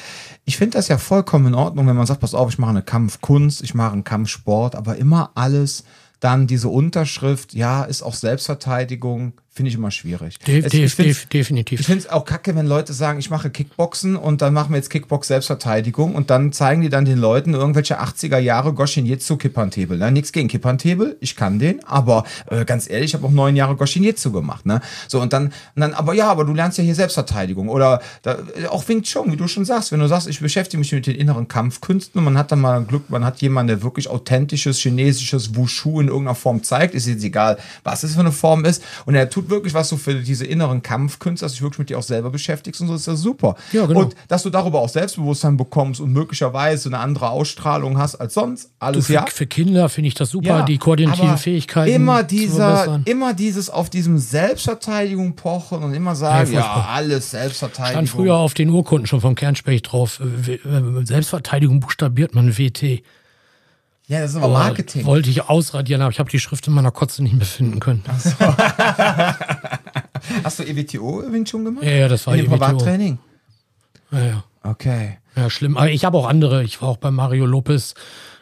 [0.46, 2.82] Ich finde das ja vollkommen in Ordnung, wenn man sagt, pass auf, ich mache eine
[2.82, 5.84] Kampfkunst, ich mache einen Kampfsport, aber immer alles
[6.20, 10.38] dann diese Unterschrift, ja, ist auch Selbstverteidigung, finde ich immer schwierig.
[10.40, 11.80] De Es- de ich definitiv.
[11.80, 14.76] ich finde es auch kacke, wenn Leute sagen, ich mache Kickboxen und dann machen wir
[14.78, 19.38] jetzt Kickbox Selbstverteidigung und dann zeigen die dann den Leuten irgendwelche 80er Jahre Goshin Jitsu
[19.38, 19.98] Kippantebel.
[19.98, 20.12] Ne?
[20.12, 23.78] Nichts gegen Kippantebel, ich kann den, aber äh, ganz ehrlich, ich habe auch neun Jahre
[23.78, 24.66] Goshin Jitsu gemacht.
[24.66, 24.82] Ne?
[25.08, 28.40] So und dann, und dann, aber ja, aber du lernst ja hier Selbstverteidigung oder da,
[28.62, 31.08] äh, auch Wing Chun, wie du schon sagst, wenn du sagst, ich beschäftige mich mit
[31.08, 34.80] den inneren Kampfkünsten und man hat dann mal Glück, man hat jemanden, der wirklich authentisches
[34.80, 38.84] chinesisches Wushu in irgendeiner Form zeigt, ist jetzt egal, was es für eine Form ist
[39.06, 41.90] und er tut wirklich was so für diese inneren Kampfkünste, dass du dich wirklich mit
[41.90, 43.56] dir auch selber beschäftigst und so ist das super.
[43.72, 44.02] Ja, genau.
[44.02, 48.72] Und dass du darüber auch Selbstbewusstsein bekommst und möglicherweise eine andere Ausstrahlung hast als sonst,
[48.80, 49.26] alles für, ja.
[49.28, 53.90] für Kinder finde ich das super, Ja, die koordinativen Fähigkeiten Immer dieser, immer dieses auf
[53.90, 58.08] diesem Selbstverteidigung pochen und immer sagen, Ja, ja, alles stand Selbstverteidigung.
[58.08, 60.22] früher auf den Urkunden schon vom Kernspecht drauf.
[60.48, 63.04] äh, äh, Selbstverteidigung buchstabiert man WT.
[64.08, 65.06] Ja, das ist aber Marketing.
[65.06, 68.04] Wollte ich ausradieren, aber ich habe die Schrift in meiner Kotze nicht mehr finden können.
[70.44, 71.84] Hast du EWTO Wing Chun gemacht?
[71.86, 72.58] Ja, ja, das war In dem EWTO.
[72.66, 73.18] Privattraining?
[74.12, 74.44] Ja, ja.
[74.64, 75.18] Okay.
[75.36, 75.78] ja, schlimm.
[75.78, 76.64] Aber ich habe auch andere.
[76.64, 77.94] Ich war auch bei Mario Lopez.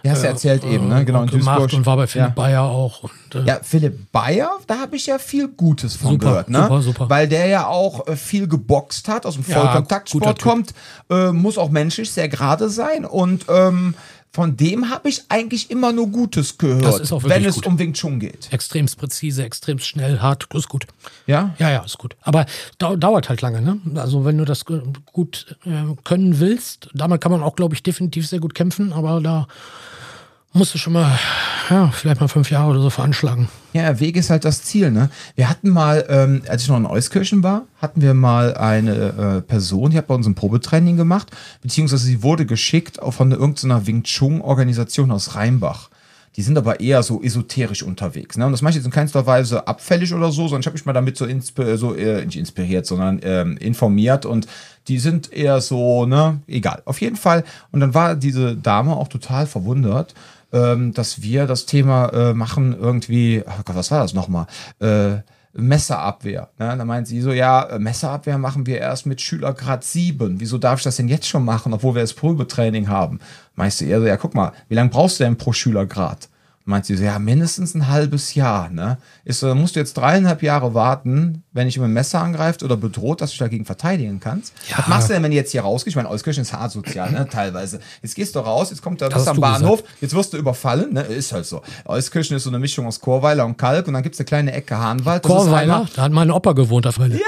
[0.06, 1.04] Ja, hast du erzählt eben, ne?
[1.06, 1.74] Genau, in gemacht Duisburg.
[1.80, 2.34] und war bei Philipp Ja.
[2.34, 3.04] Bayer auch.
[3.04, 6.62] Und, äh, Ja, Philipp Bayer, da habe ich ja viel Gutes von Super, gehört, ne?
[6.64, 7.10] super, super.
[7.10, 10.44] Weil der ja auch äh, viel geboxt hat, aus dem Ja, Vollkontaktsport Typ.
[10.50, 10.74] kommt,
[11.10, 13.96] äh, muss auch menschlich sehr gerade sein und ähm,
[14.34, 17.68] von dem habe ich eigentlich immer nur Gutes gehört, wenn es gut.
[17.68, 18.52] um Wing Chun geht.
[18.52, 20.88] extremst präzise, extremst schnell, hart, ist gut.
[21.28, 21.54] Ja?
[21.60, 22.16] Ja, ja, ist gut.
[22.24, 22.48] Aber
[22.80, 23.80] dau dauert halt lange, ne?
[23.94, 28.28] Also wenn du das gut äh, können willst, damit kann man auch, glaube ich, definitiv
[28.28, 29.48] sehr gut kämpfen, aber da
[30.54, 31.20] musst du schon mal,
[31.70, 33.50] ja, vielleicht mal fünf Jahre oder so veranschlagen.
[33.74, 35.10] Ja, Weg ist halt das Ziel, ne?
[35.36, 39.42] Wir hatten mal, ähm, als ich noch in Euskirchen war, hatten wir mal eine äh,
[39.42, 41.32] Person, die hat bei uns ein Probetraining gemacht,
[41.62, 45.90] beziehungsweise sie wurde geschickt von irgendeiner Wing Chun-Organisation aus Rheinbach.
[46.36, 48.38] Die sind aber eher so esoterisch unterwegs.
[48.38, 48.46] Ne?
[48.46, 50.86] Und das mache ich jetzt in keinster Weise abfällig oder so, sondern ich habe mich
[50.86, 54.48] mal damit so, insp so äh, nicht inspiriert, sondern ähm, informiert und
[54.88, 56.82] die sind eher so, ne, egal.
[56.86, 57.44] Auf jeden Fall.
[57.72, 60.14] Und dann war diese Dame auch total verwundert,
[60.54, 64.48] ähm, dass wir das Thema äh, machen irgendwie, oh Gott, was war das nochmal?
[64.80, 65.18] Äh,
[65.56, 66.50] Messerabwehr.
[66.58, 66.76] Ne?
[66.78, 70.40] Da meint sie so, ja, äh, Messerabwehr machen wir erst mit Schülergrad 7.
[70.40, 73.20] Wieso darf ich das denn jetzt schon machen, obwohl wir das Probetraining haben?
[73.56, 76.30] Meinst du eher so, ja, guck mal, wie lange brauchst du denn pro Schülergrad?
[76.66, 78.98] Meint sie so, ja, mindestens ein halbes Jahr, ne?
[79.26, 82.78] Ist so, musst du jetzt dreieinhalb Jahre warten, wenn dich mit einem Messer angreift oder
[82.78, 84.54] bedroht, dass du dich dagegen verteidigen kannst.
[84.70, 84.78] Ja.
[84.78, 85.92] Was machst du denn, wenn du jetzt hier rausgehst?
[85.92, 87.28] Ich meine, Euskirchen ist hart sozial, ne?
[87.30, 87.82] Teilweise.
[88.02, 90.94] Jetzt gehst du raus, jetzt kommt da Das bist am Bahnhof, jetzt wirst du überfallen,
[90.94, 91.02] ne?
[91.02, 91.62] Ist halt so.
[91.84, 94.78] Euskirchen ist so eine Mischung aus Chorweiler und Kalk und dann gibt's eine kleine Ecke
[94.78, 95.24] Hahnwald.
[95.24, 97.16] Chorweiler, da hat mein Opa gewohnt auf Welle.
[97.16, 97.22] ja,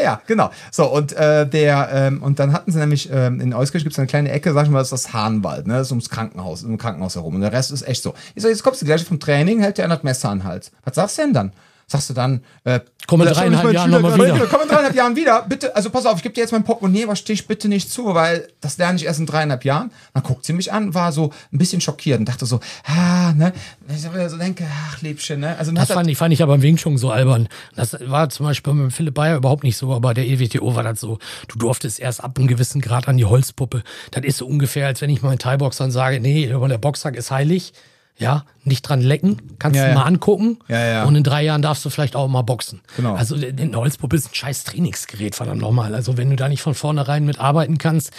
[0.00, 0.50] ja, ja, genau.
[0.70, 3.98] So, und äh, der, ähm, und dann hatten sie nämlich, ähm, in Euskirchen gibt es
[3.98, 5.74] eine kleine Ecke, sag ich mal, das ist das Hahnwald, ne?
[5.74, 7.34] Das ist ums Krankenhaus, im Krankenhaus herum.
[7.34, 8.14] Und der Rest ist echt so.
[8.34, 10.44] Ich sag, jetzt kommst du gleich vom Training, hält dir einer das Messer an den
[10.44, 10.70] Hals.
[10.84, 11.52] Was sagst du denn dann?
[11.92, 12.78] Sagst du dann, äh,
[13.08, 14.46] Komm in das- dreieinhalb Jahren Schüler- noch mal mein wieder.
[14.46, 15.42] Komm in dreieinhalb Jahren wieder.
[15.48, 18.14] Bitte, also pass auf, ich gebe dir jetzt mein Portemonnaie, aber stich bitte nicht zu,
[18.14, 19.90] weil das lerne ich erst in dreieinhalb Jahren.
[20.14, 23.52] Dann guckt sie mich an, war so ein bisschen schockiert und dachte so, ah, ne?
[23.88, 25.56] Wenn ich so denke, ach, Liebchen, ne?
[25.58, 27.48] Also, Das fand ich, fand ich aber im Wing Chun so albern.
[27.74, 31.00] Das war zum Beispiel mit Philipp Bayer überhaupt nicht so, aber der EWTO war das
[31.00, 31.18] so.
[31.48, 33.82] Du durftest erst ab einem gewissen Grad an die Holzpuppe.
[34.12, 37.72] Das ist so ungefähr, als wenn ich meinen Thai-Boxern sage, nee, der Boxsack ist heilig.
[38.20, 39.94] Ja, nicht dran lecken, kannst Ja, du ja.
[39.94, 40.58] mal angucken.
[40.68, 41.04] Ja, ja.
[41.04, 42.82] Und in drei Jahren darfst du vielleicht auch mal boxen.
[42.96, 43.14] Genau.
[43.14, 45.94] Also eine Holzpuppe ist ein scheiß Trainingsgerät, verdammt nochmal.
[45.94, 48.10] Also wenn du da nicht von vornherein mitarbeiten kannst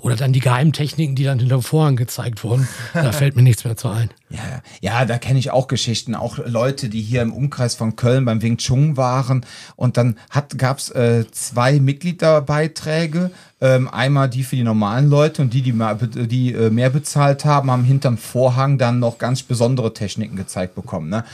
[0.00, 3.76] oder dann die Geheimtechniken, die dann hinter Vorhang gezeigt wurden, da fällt mir nichts mehr
[3.76, 4.10] zu ein.
[4.30, 8.24] Ja, ja, da kenne ich auch Geschichten, auch Leute, die hier im Umkreis von Köln
[8.24, 9.44] beim Wing Chun waren
[9.76, 13.30] und dann hat gab's äh, zwei Mitgliederbeiträge,
[13.60, 17.44] ähm, einmal die für die normalen Leute und die, die, ma- die äh, mehr bezahlt
[17.44, 21.10] haben, haben hinterm Vorhang dann noch ganz besondere Techniken gezeigt bekommen.
[21.10, 21.24] Ne?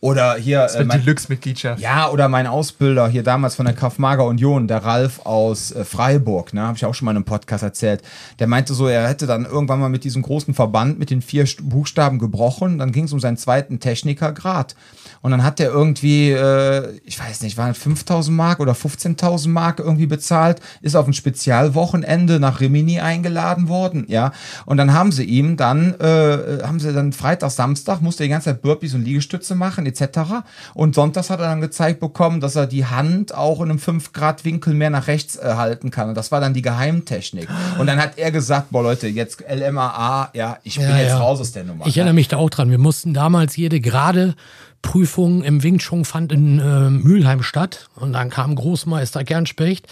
[0.00, 1.80] Oder hier äh, mein- Deluxe-Mitgliedschaft.
[1.82, 6.54] ja, oder mein Ausbilder hier damals von der Kraftmager Union, der Ralf aus äh, Freiburg,
[6.54, 8.02] ne, habe ich auch schon mal in einem Podcast erzählt.
[8.38, 11.46] Der meinte so, er hätte dann irgendwann mal mit diesem großen Verband mit den vier
[11.48, 12.78] St- Buchstaben gebrochen.
[12.78, 14.76] Dann ging es um seinen zweiten Technikergrad.
[15.20, 19.48] Und dann hat der irgendwie, äh, ich weiß nicht, waren es 5000 Mark oder 15.000
[19.48, 24.30] Mark irgendwie bezahlt, ist auf ein Spezialwochenende nach Rimini eingeladen worden, ja.
[24.64, 28.46] Und dann haben sie ihm dann, äh, haben sie dann Freitag, Samstag, musste die ganze
[28.50, 30.44] Zeit Burpees und Liegestütze machen, etc.
[30.74, 34.74] Und sonntags hat er dann gezeigt bekommen, dass er die Hand auch in einem 5-Grad-Winkel
[34.74, 36.10] mehr nach rechts äh, halten kann.
[36.10, 37.48] Und das war dann die Geheimtechnik.
[37.78, 41.18] Und dann hat er gesagt, boah Leute, jetzt LMAA, ja, ich bin Ja, jetzt ja.
[41.18, 41.86] raus aus der Nummer.
[41.86, 42.00] Ich ne?
[42.02, 42.70] erinnere mich da auch dran.
[42.70, 44.34] Wir mussten damals jede Gerade
[44.82, 49.86] Prüfung im Wing Chun fand in äh, Mülheim statt und dann kam Großmeister Gernspecht.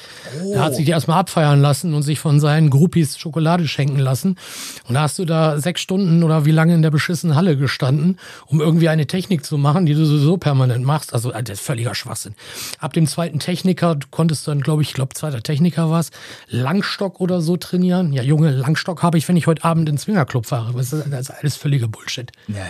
[0.53, 4.37] Der hat sich die erstmal abfeiern lassen und sich von seinen Groupies Schokolade schenken lassen.
[4.89, 8.19] Und da hast du da sechs Stunden oder wie lange in der beschissenen Halle gestanden,
[8.47, 11.13] um irgendwie eine Technik zu machen, die du sowieso permanent machst.
[11.13, 12.35] Also äh, das ist völliger Schwachsinn.
[12.79, 16.11] Ab dem zweiten Techniker du konntest dann, glaube ich, ich glaube, zweiter Techniker war es,
[16.49, 18.13] Langstock oder so trainieren.
[18.13, 20.73] Ja, Junge, Langstock habe ich, wenn ich heute Abend ins Swingerclub fahre.
[20.73, 22.31] Das ist, das ist alles völliger Bullshit.
[22.49, 22.65] Ja, ja.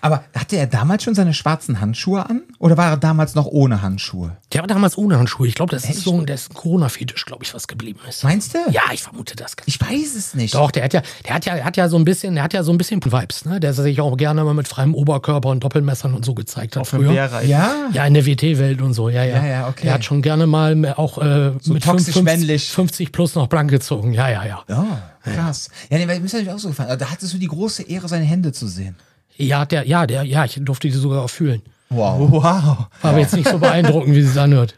[0.00, 2.42] Aber hatte er damals schon seine schwarzen Handschuhe an?
[2.58, 4.36] Oder war er damals noch ohne Handschuhe?
[4.52, 5.46] Der war damals ohne Handschuhe.
[5.48, 8.24] Ich glaube, das ist so, der ist ein Corona-Fetisch, glaube ich, was geblieben ist.
[8.24, 8.58] Meinst du?
[8.70, 9.56] Ja, ich vermute das.
[9.66, 10.54] Ich weiß es nicht.
[10.54, 12.52] Doch, der hat ja, der hat ja, der hat ja so ein bisschen, der hat
[12.52, 13.60] ja so ein bisschen Vibes, ne?
[13.60, 16.88] Der sich auch gerne mal mit freiem Oberkörper und Doppelmessern und so gezeigt hat Auf
[16.88, 17.12] früher.
[17.12, 17.88] Ja?
[17.92, 19.36] Ja, in der WT-Welt und so, ja, ja.
[19.36, 19.84] Ja, ja, okay.
[19.84, 22.70] Der hat schon gerne mal mehr auch äh, mit toxisch 50, männlich.
[22.70, 24.12] 50 plus noch blank gezogen.
[24.12, 24.64] Ja, ja, ja.
[24.68, 25.70] Oh, krass.
[25.88, 26.98] Ja, nee, mir ist natürlich auch so gefallen.
[26.98, 28.96] Da hattest du die große Ehre, seine Hände zu sehen.
[29.42, 31.62] Ja, der, ja, der, ja, ich durfte die sogar auch fühlen.
[31.92, 32.30] Wow.
[32.30, 32.44] Wow.
[32.44, 34.76] War aber jetzt nicht so beeindruckend, wie sie es anhört.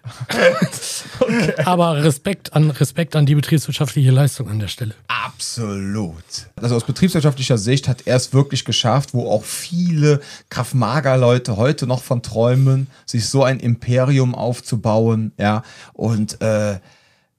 [1.66, 4.94] Aber Respekt an, Respekt an die betriebswirtschaftliche Leistung an der Stelle.
[5.08, 6.24] Absolut.
[6.56, 12.02] Also aus betriebswirtschaftlicher Sicht hat er es wirklich geschafft, wo auch viele Kraft-Mager-Leute heute noch
[12.02, 15.32] von träumen, sich so ein Imperium aufzubauen.
[15.38, 16.78] Ja, und äh,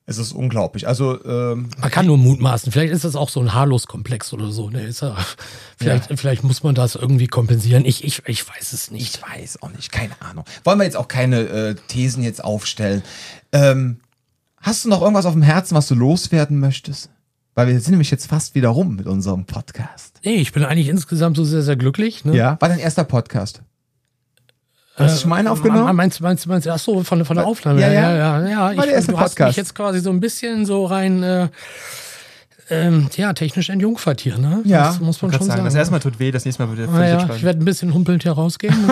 [0.05, 0.87] es ist unglaublich.
[0.87, 2.71] Also ähm, Man kann nur mutmaßen.
[2.71, 4.69] Vielleicht ist das auch so ein Haarlos-Komplex oder so.
[4.69, 4.81] Ne?
[4.81, 5.15] Ist ja,
[5.77, 7.85] vielleicht, vielleicht muss man das irgendwie kompensieren.
[7.85, 9.15] Ich, ich, ich weiß es nicht.
[9.15, 10.43] ich weiß auch nicht, keine Ahnung.
[10.65, 13.01] Wollen wir jetzt auch keine äh, Thesen jetzt aufstellen.
[13.53, 14.01] Ähm,
[14.57, 17.09] hast du noch irgendwas auf dem Herzen, was du loswerden möchtest?
[17.55, 20.19] Weil wir sind nämlich jetzt fast wieder rum mit unserem Podcast.
[20.25, 22.25] Nee, ich bin eigentlich insgesamt so sehr, sehr glücklich.
[22.25, 22.35] Ne?
[22.35, 22.57] Ja.
[22.59, 23.61] War dein erster Podcast?
[24.95, 25.95] Hast du schon mal einen aufgenommen?
[25.95, 27.81] Meinst du, meinst du, meinst du, ach so, von, von der Aufnahme?
[27.81, 28.15] Ja, ja.
[28.15, 28.41] ja.
[28.41, 28.77] ja, ja.
[28.77, 29.49] War der erste du hast Podcast.
[29.49, 31.47] mich jetzt quasi so ein bisschen so rein, äh,
[32.69, 34.61] ähm, ja, technisch entjungfert hier, ne?
[34.65, 35.65] Ja, das muss man Ich schon sagen, sagen.
[35.65, 37.65] das erste Mal tut weh, das nächste Mal wird Ah, völlig ja, ich werde ein
[37.65, 38.73] bisschen humpelnd hier rausgehen.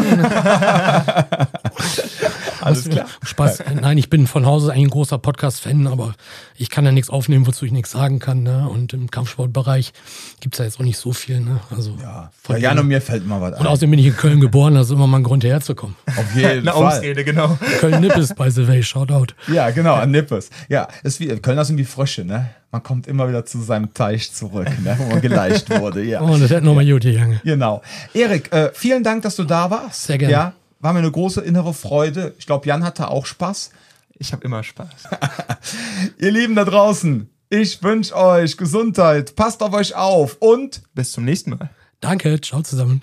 [2.66, 3.06] Alles klar.
[3.24, 3.64] Spaß.
[3.82, 6.14] Nein, ich bin von Hause eigentlich ein großer Podcast-Fan, aber
[6.56, 8.44] ich kann ja nichts aufnehmen, wozu ich nichts sagen kann.
[8.44, 8.68] Ne?
[8.70, 9.94] Und im Kampfsportbereich
[10.40, 11.40] gibt's ja jetzt auch nicht so viel.
[11.40, 11.60] Ne?
[11.76, 13.68] Also Ja, von Bei Jan und mir fällt mal was und ein.
[13.68, 15.96] außerdem bin ich in Köln geboren, das ist immer mal ein Grund, hierher zu kommen.
[16.08, 16.98] Auf jeden Eine Fall.
[16.98, 17.58] Ausrede, genau.
[17.80, 19.34] Köln-Nippes, by the way, Shoutout.
[19.48, 20.50] Ja, genau, an Nippes.
[20.70, 22.50] Ja, ist wie, Kölner sind wie Frösche, ne?
[22.74, 24.96] Man kommt immer wieder zu seinem Teich zurück, ne?
[24.98, 26.04] wo man geleicht wurde.
[26.04, 26.22] Ja.
[26.22, 27.42] Oh, das hätte nochmal gut gegangen.
[27.44, 27.82] Genau.
[28.14, 30.04] Erik, äh, vielen Dank, dass du da warst.
[30.04, 30.32] Sehr gerne.
[30.32, 32.34] Ja, war mir eine große innere Freude.
[32.38, 33.72] Ich glaube, Jan hatte auch Spaß.
[34.18, 35.10] Ich habe immer Spaß.
[36.18, 41.26] Ihr Lieben da draußen, ich wünsche euch Gesundheit, passt auf euch auf und Bis zum
[41.26, 41.70] nächsten Mal.
[42.00, 43.02] Danke, ciao zusammen.